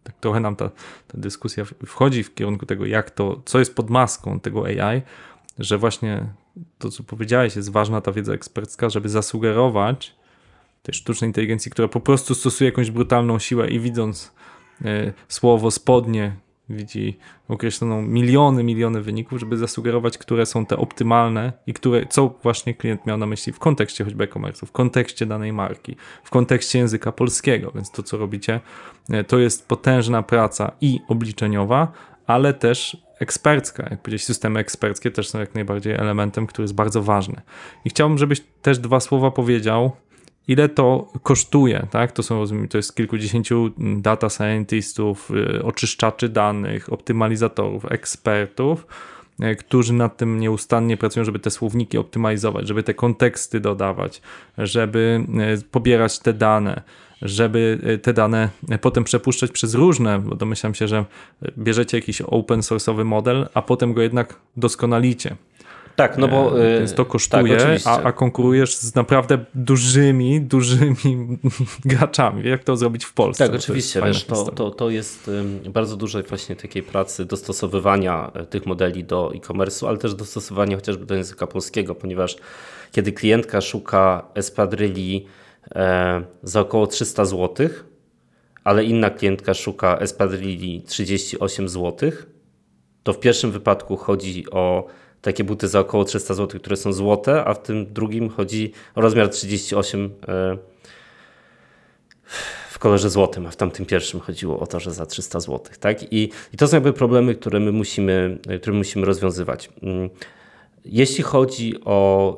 [0.03, 0.69] tak trochę nam ta,
[1.07, 5.01] ta dyskusja wchodzi w kierunku tego, jak to, co jest pod maską tego AI,
[5.59, 6.25] że właśnie
[6.77, 10.15] to, co powiedziałeś, jest ważna ta wiedza ekspercka, żeby zasugerować
[10.83, 14.31] tej sztucznej inteligencji, która po prostu stosuje jakąś brutalną siłę i widząc
[14.85, 16.35] e, słowo spodnie,
[16.69, 22.73] widzi określoną miliony, miliony wyników, żeby zasugerować, które są te optymalne i które, co właśnie
[22.73, 27.11] klient miał na myśli w kontekście choćby e-commerce, w kontekście danej marki, w kontekście języka
[27.11, 27.71] polskiego.
[27.75, 28.59] Więc to, co robicie,
[29.09, 31.91] e, to jest potężna praca i obliczeniowa,
[32.27, 33.87] ale też ekspercka.
[33.89, 37.41] Jak powiedzieć, systemy eksperckie też są jak najbardziej elementem, który jest bardzo ważny.
[37.85, 39.91] I chciałbym, żebyś też dwa słowa powiedział,
[40.47, 42.11] ile to kosztuje, tak?
[42.11, 48.87] To są, to jest kilkudziesięciu data scientistów, y, oczyszczaczy danych, optymalizatorów, ekspertów.
[49.39, 54.21] e, którzy nad tym nieustannie pracują, żeby te słowniki optymalizować, żeby te konteksty dodawać,
[54.57, 56.81] żeby e, pobierać te dane,
[57.21, 58.49] żeby te dane
[58.81, 61.05] potem przepuszczać przez różne, bo domyślam się, że
[61.57, 65.35] bierzecie jakiś open source'owy model, a potem go jednak doskonalicie.
[65.95, 66.65] Tak, no bo.
[66.65, 71.37] E, Więc to kosztuje, tak, a, a, konkurujesz z naprawdę dużymi, dużymi
[71.85, 72.49] graczami.
[72.49, 73.47] Jak to zrobić w Polsce?
[73.47, 73.99] Tak, oczywiście.
[73.99, 75.31] To, wiesz, to, to, to jest
[75.69, 81.05] bardzo dużo właśnie takiej pracy dostosowywania e, tych modeli do e-commerce'u, ale też dostosowania chociażby
[81.05, 82.37] do języka polskiego, ponieważ
[82.91, 85.25] kiedy klientka szuka espadryli
[85.75, 87.69] e, za około 300 zł,
[88.63, 92.11] ale inna klientka szuka espadryli 38 zł,
[93.03, 94.87] to w pierwszym wypadku chodzi o
[95.25, 99.01] takie buty za około 300 zł, które są złote, a w tym drugim chodzi o
[99.01, 100.57] rozmiar 38 e,
[102.69, 105.59] w kolorze złotym, a w tamtym pierwszym chodziło o to, że za 300 zł.
[105.79, 106.13] Tak?
[106.13, 109.69] I, i to są jakby problemy, które my musimy, które musimy rozwiązywać.
[110.85, 112.37] Jeśli chodzi o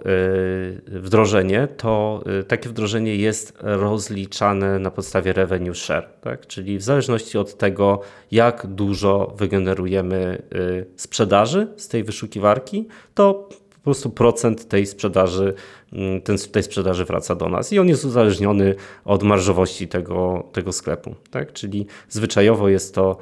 [0.95, 6.48] y, wdrożenie, to y, takie wdrożenie jest rozliczane na podstawie revenue share, tak?
[6.48, 13.84] czyli w zależności od tego, jak dużo wygenerujemy y, sprzedaży z tej wyszukiwarki, to po
[13.84, 15.54] prostu procent tej sprzedaży,
[15.93, 18.76] mm, ten, tej sprzedaży wraca do nas i on jest uzależniony
[19.06, 21.16] od marżowości tego, tego sklepu.
[21.32, 21.54] Tak?
[21.54, 23.18] Czyli zwyczajowo jest to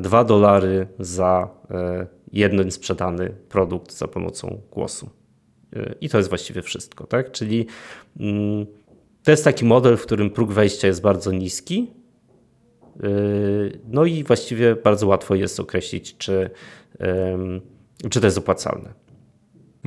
[0.00, 5.10] 2 e, dolary za e, jeden sprzedany produkt za pomocą głosu.
[5.76, 7.32] Y, I to jest właściwie wszystko, tak?
[7.32, 7.66] Czyli
[8.20, 8.66] mm,
[9.22, 11.90] to jest taki model, w którym próg wejścia jest bardzo niski.
[13.04, 16.50] Y, no i właściwie bardzo łatwo jest określić, czy,
[18.10, 19.07] czy to jest opłacalne.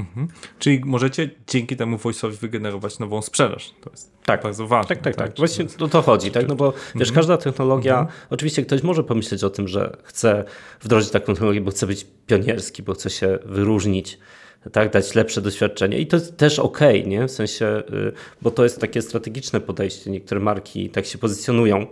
[0.02, 0.28] Mhm.
[0.60, 3.74] Czyli możecie dzięki temu voice'owi wygenerować nową sprzedaż.
[3.82, 4.44] To jest tak.
[4.44, 4.96] bardzo ważne.
[4.96, 5.28] Tak, tak, tak.
[5.28, 5.38] tak.
[5.38, 6.48] Właśnie o to chodzi, tak?
[6.48, 7.16] No bo wiesz, mhm.
[7.16, 8.18] każda technologia, mhm.
[8.30, 10.44] oczywiście ktoś może pomyśleć o tym, że chce
[10.82, 14.20] wdrożyć taką technologię, bo chce być pionierski, bo chce się wyróżnić,
[14.72, 17.28] tak, dać lepsze doświadczenie i to jest też ok, nie?
[17.28, 20.12] W sensie, y, bo to jest takie strategiczne podejście.
[20.12, 21.88] Niektóre marki tak się pozycjonują,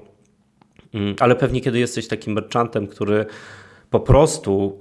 [0.93, 3.25] mm, ale pewnie kiedy jesteś takim merchantem, który
[3.89, 4.77] po prostu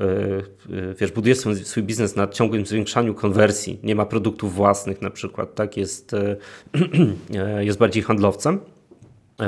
[0.70, 5.10] y, y, wiesz, buduje swój, biznes na ciągłym zwiększaniu konwersji, nie ma produktów własnych na
[5.10, 6.36] przykład, tak, jest, y,
[7.60, 8.60] jest bardziej handlowcem,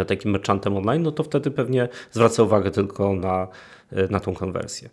[0.06, 3.48] takim merchantem online, no to wtedy pewnie zwraca uwagę tylko na,
[4.10, 4.90] na tą konwersję.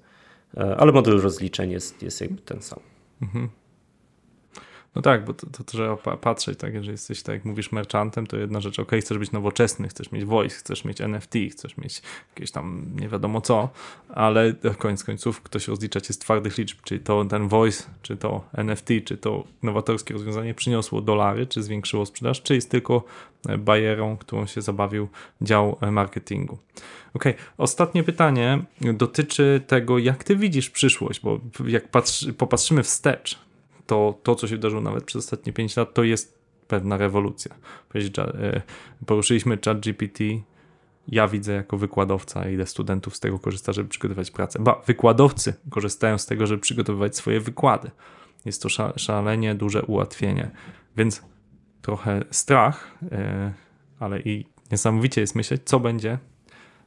[0.77, 2.79] Ale model rozliczeń jest, jest jakby ten sam.
[3.21, 3.49] Mhm.
[4.95, 8.37] No tak, bo to, to trzeba patrzeć, tak, jeżeli jesteś, tak jak mówisz, merchantem, to
[8.37, 12.01] jedna rzecz, ok, chcesz być nowoczesny, chcesz mieć voice, chcesz mieć NFT, chcesz mieć
[12.35, 13.69] jakieś tam nie wiadomo co,
[14.09, 18.43] ale koniec końców ktoś rozlicza cię z twardych liczb, czyli to ten voice, czy to
[18.53, 23.03] NFT, czy to nowatorskie rozwiązanie przyniosło dolary, czy zwiększyło sprzedaż, czy jest tylko
[23.49, 25.07] e, barierą, którą się zabawił
[25.41, 26.57] dział e, marketingu.
[27.13, 27.23] Ok,
[27.57, 33.46] ostatnie pytanie dotyczy tego, jak ty widzisz przyszłość, bo jak patrzy, popatrzymy wstecz,
[33.87, 37.55] to to, co się wydarzyło nawet przez ostatnie 5 lat, to jest pewna rewolucja.
[37.95, 38.61] E,
[39.05, 40.23] poruszyliśmy chat GPT,
[41.07, 44.59] ja widzę jako wykładowca, ile studentów z tego korzysta, żeby przygotować pracę.
[44.59, 47.91] Ba, wykładowcy korzystają z tego, żeby przygotowywać swoje wykłady.
[48.45, 50.51] Jest to szalenie duże ułatwienie,
[50.97, 51.21] więc
[51.81, 53.53] trochę strach, e,
[53.99, 56.17] ale i niesamowicie jest myśleć, co będzie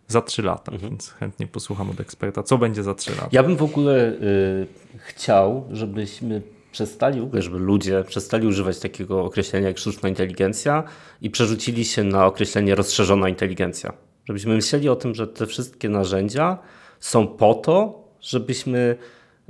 [0.08, 0.90] za 3 lata, mhm.
[0.90, 3.28] więc chętnie posłucham od eksperta, co będzie za 3 lata.
[3.32, 4.66] Ja bym w ogóle y,
[4.98, 6.42] chciał, żebyśmy
[6.72, 10.84] przestali, w ogóle, żeby ludzie przestali używać takiego określenia jak sztuczna inteligencja
[11.22, 13.92] i przerzucili się na określenie rozszerzona inteligencja.
[14.24, 16.58] Żebyśmy myśleli o tym, że te wszystkie narzędzia
[17.00, 18.96] są po to, żebyśmy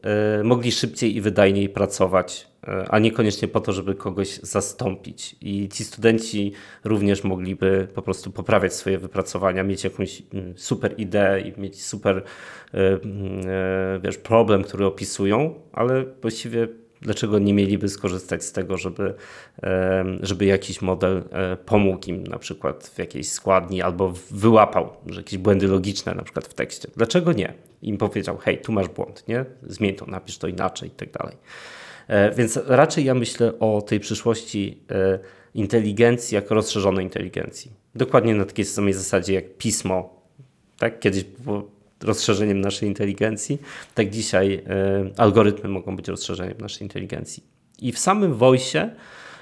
[0.02, 5.36] e, mogli szybciej i wydajniej pracować, e, a niekoniecznie po to, żeby kogoś zastąpić.
[5.40, 6.52] I ci studenci
[6.84, 12.22] również mogliby po prostu poprawiać swoje wypracowania, mieć jakąś mm, super ideę i mieć super
[12.74, 13.40] e, mm,
[14.02, 16.68] wiesz, problem, który opisują, ale właściwie
[17.03, 19.14] dlaczego nie mieliby skorzystać z tego, żeby,
[20.22, 25.38] żeby jakiś model e, pomógł im na przykład w jakiejś składni albo wyłapał, że jakieś
[25.38, 26.88] błędy logiczne na przykład w tekście.
[26.96, 27.55] Dlaczego nie?
[27.82, 29.44] Im powiedział, hej, tu masz błąd, nie?
[29.62, 31.36] Zmień to, napisz to inaczej i tak dalej.
[32.09, 35.18] E, więc raczej ja myślę o tej przyszłości e,
[35.55, 37.72] inteligencji jako rozszerzonej inteligencji.
[37.94, 40.22] Dokładnie na takiej samej zasadzie jak pismo.
[40.78, 41.01] Tak?
[41.01, 41.24] Kiedyś
[42.05, 43.59] rozszerzeniem naszej inteligencji,
[43.94, 47.42] tak dzisiaj e, algorytmy mogą być rozszerzeniem naszej inteligencji.
[47.82, 48.90] I w samym voice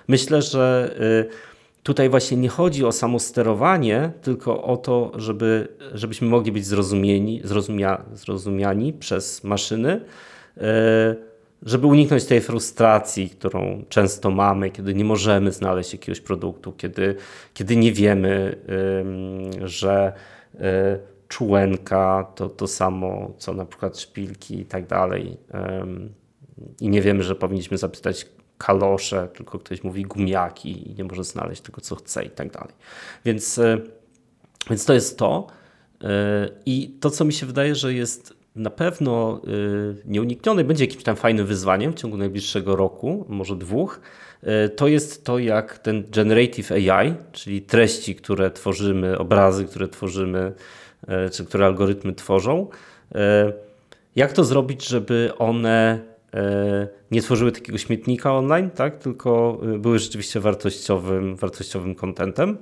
[0.08, 6.28] myślę, że e, tutaj właśnie nie chodzi o samo sterowanie, tylko o to, żeby, żebyśmy
[6.28, 10.00] mogli być zrozumieni, zrozumia, zrozumiani przez maszyny,
[10.56, 11.28] e,
[11.62, 17.14] żeby uniknąć tej frustracji, którą często mamy, kiedy nie możemy znaleźć jakiegoś produktu, kiedy,
[17.54, 18.56] kiedy nie wiemy,
[19.64, 20.12] że
[21.28, 25.36] czułenka, to to samo co na przykład szpilki i tak dalej.
[26.80, 28.26] I nie wiemy, że powinniśmy zapytać
[28.58, 32.74] kalosze, tylko ktoś mówi gumiaki i nie może znaleźć tego, co chce i tak dalej.
[33.24, 33.78] Więc, e,
[34.70, 35.46] więc to jest to.
[36.04, 39.48] E, I to, co mi się wydaje, że jest na pewno e,
[40.04, 44.00] nieuniknione, będzie jakimś tam fajnym wyzwaniem w ciągu najbliższego roku, może dwóch,
[44.76, 50.52] to jest to, jak ten generative AI, czyli treści, które tworzymy, obrazy, które tworzymy,
[51.32, 52.68] czy które algorytmy tworzą,
[53.14, 53.52] e,
[54.16, 56.00] jak to zrobić, żeby one
[56.34, 58.98] e, nie tworzyły takiego śmietnika online, tak?
[58.98, 62.58] tylko e, były rzeczywiście wartościowym, wartościowym contentem.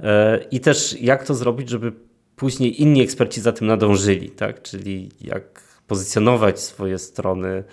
[0.00, 1.92] E, I też jak to zrobić, żeby
[2.36, 4.62] później inni eksperci za tym nadążyli, tak?
[4.62, 7.64] czyli jak pozycjonować swoje strony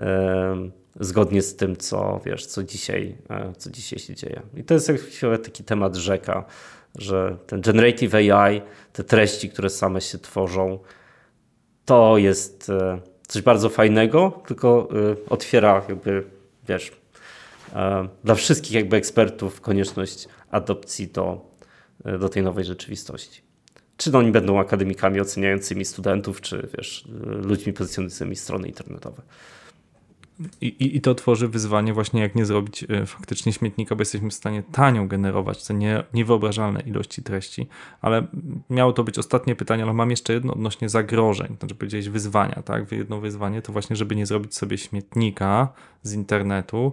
[0.00, 0.70] e,
[1.00, 4.42] zgodnie z tym, co wiesz, co dzisiaj, e, co dzisiaj się dzieje.
[4.56, 5.00] I to jest jak
[5.42, 6.44] taki temat rzeka,
[6.98, 10.78] że ten generative AI, te treści, które same się tworzą,
[11.84, 16.24] to jest e, coś bardzo fajnego, tylko e, otwiera jakby,
[16.68, 16.92] wiesz,
[18.24, 21.50] dla wszystkich jakby ekspertów konieczność adopcji do,
[22.20, 23.42] do tej nowej rzeczywistości.
[23.96, 29.22] Czy oni będą akademikami oceniającymi studentów, czy wiesz, ludźmi pozycjonującymi strony internetowe.
[30.60, 34.30] I, i, I to tworzy wyzwanie właśnie, jak nie zrobić e, faktycznie śmietnika, bo jesteśmy
[34.30, 37.66] w stanie tanio generować te nie, niewyobrażalne ilości treści.
[38.00, 38.26] Ale
[38.70, 41.56] miało to być ostatnie pytanie, ale mam jeszcze jedno odnośnie zagrożeń.
[41.58, 42.92] Znaczy powiedziałeś wyzwania, tak?
[42.92, 45.68] Jedno wyzwanie to właśnie, żeby nie zrobić sobie śmietnika
[46.02, 46.92] z internetu,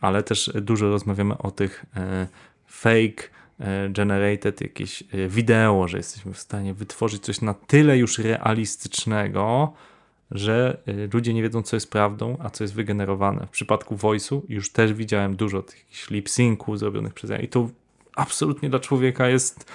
[0.00, 2.26] ale też dużo rozmawiamy o tych e,
[2.66, 3.28] fake
[3.60, 9.72] e, generated jakieś wideo, że jesteśmy w stanie wytworzyć coś na tyle już realistycznego,
[10.30, 13.46] że y, ludzie nie wiedzą, co jest prawdą, a co jest wygenerowane.
[13.46, 17.68] W przypadku voice'u już też widziałem dużo tych lip-syncu zrobionych przez AI i to
[18.16, 19.72] absolutnie dla człowieka jest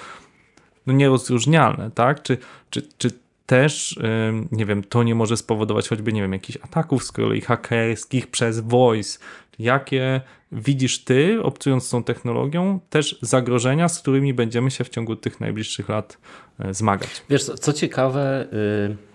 [0.85, 2.23] no, nierozróżnialne, tak?
[2.23, 2.37] Czy,
[2.69, 3.11] czy, czy
[3.45, 3.99] też,
[4.29, 8.27] ym, nie wiem, to nie może spowodować choćby, nie wiem, jakichś ataków z kolei hakerskich
[8.27, 9.19] przez voice.
[9.59, 15.39] Jakie widzisz ty, obcując tą technologią, też zagrożenia, z którymi będziemy się w ciągu tych
[15.39, 16.17] najbliższych lat
[16.65, 17.23] y, zmagać?
[17.29, 18.55] Wiesz, co, ciekawe, y,
[18.91, 19.12] e,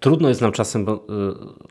[0.00, 0.94] trudno jest nam czasem y,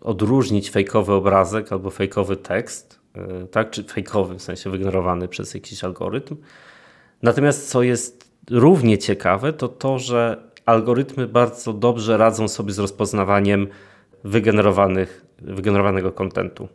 [0.01, 2.99] odróżnić fejkowy obrazek albo fejkowy tekst,
[3.43, 6.35] y, tak, czy fejkowy, w sensie wygenerowany przez jakiś algorytm.
[7.21, 13.67] Natomiast co jest równie ciekawe, to to, że algorytmy bardzo dobrze radzą sobie z rozpoznawaniem
[14.23, 16.67] wygenerowanych, wygenerowanego kontentu.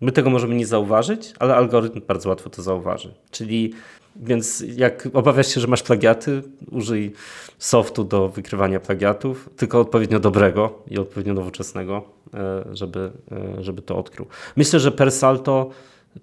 [0.00, 3.14] My tego możemy nie zauważyć, ale algorytm bardzo łatwo to zauważy.
[3.30, 3.72] Czyli
[4.16, 7.12] więc jak obawiasz się, że masz plagiaty, użyj
[7.58, 12.02] softu do wykrywania plagiatów, tylko odpowiednio dobrego i odpowiednio nowoczesnego,
[12.34, 14.26] e, żeby, e, żeby to odkrył.
[14.56, 15.70] Myślę, że per salto,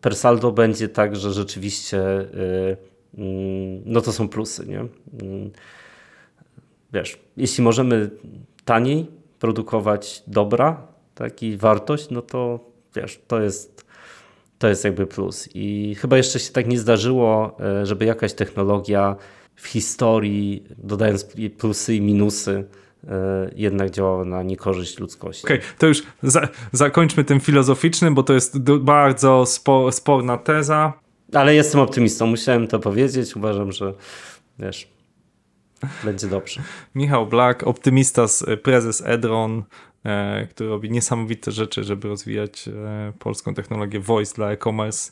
[0.01, 2.27] per saldo będzie tak, że rzeczywiście e,
[3.17, 4.79] mm, no to są plusy, nie?
[4.79, 5.51] Mm,
[6.93, 8.09] Wiesz, jeśli możemy
[8.65, 9.07] taniej
[9.39, 13.85] produkować dobra, tak, i wartość, no to wiesz, to jest,
[14.57, 15.49] to jest jakby plus.
[15.53, 19.15] I chyba jeszcze się tak nie zdarzyło, e, żeby jakaś technologia
[19.55, 21.27] w historii, dodając
[21.57, 22.63] plusy i minusy,
[23.07, 25.45] e, jednak działała na niekorzyść ludzkości.
[25.45, 30.93] Okej, to już za, zakończmy tym filozoficznym, bo to jest bardzo spo, sporna teza.
[31.33, 33.35] Ale jestem optymistą, musiałem to powiedzieć.
[33.35, 33.93] Uważam, że
[34.59, 34.87] wiesz,
[36.03, 36.61] będzie dobrze.
[36.95, 39.63] Michał Black, optymista, z, prezes Edron,
[40.49, 45.11] który robi niesamowite rzeczy, żeby rozwijać e, polską technologię voice dla e-commerce.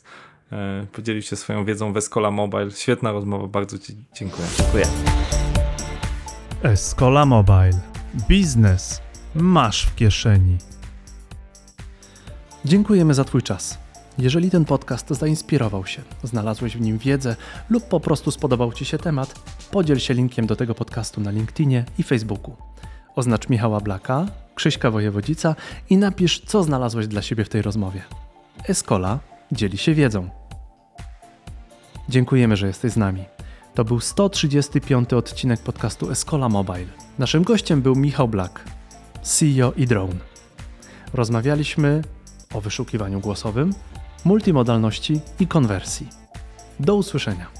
[0.52, 2.70] E, podzielił się swoją wiedzą w Escola Mobile.
[2.70, 4.48] Świetna rozmowa, bardzo Ci dziękuję.
[4.58, 4.84] Dziękuję.
[6.62, 7.80] Escola Mobile.
[8.28, 9.02] Biznes
[9.34, 10.58] masz w kieszeni.
[12.64, 13.78] Dziękujemy za Twój czas.
[14.18, 17.36] Jeżeli ten podcast zainspirował się, znalazłeś w nim wiedzę
[17.70, 19.34] lub po prostu spodobał Ci się temat,
[19.70, 22.56] podziel się linkiem do tego podcastu na LinkedInie i Facebooku.
[23.16, 24.26] Oznacz Michała Blaka,
[24.60, 25.54] Krzyśka Wojewodzica
[25.90, 28.02] i napisz, co znalazłeś dla siebie w tej rozmowie.
[28.68, 29.18] Escola
[29.52, 30.30] dzieli się wiedzą.
[32.08, 33.24] Dziękujemy, że jesteś z nami.
[33.74, 36.86] To był 135 odcinek podcastu Escola Mobile.
[37.18, 38.64] Naszym gościem był Michał Black,
[39.22, 40.20] CEO i Drone.
[41.14, 42.02] Rozmawialiśmy
[42.54, 43.74] o wyszukiwaniu głosowym,
[44.24, 46.08] multimodalności i konwersji.
[46.80, 47.59] Do usłyszenia.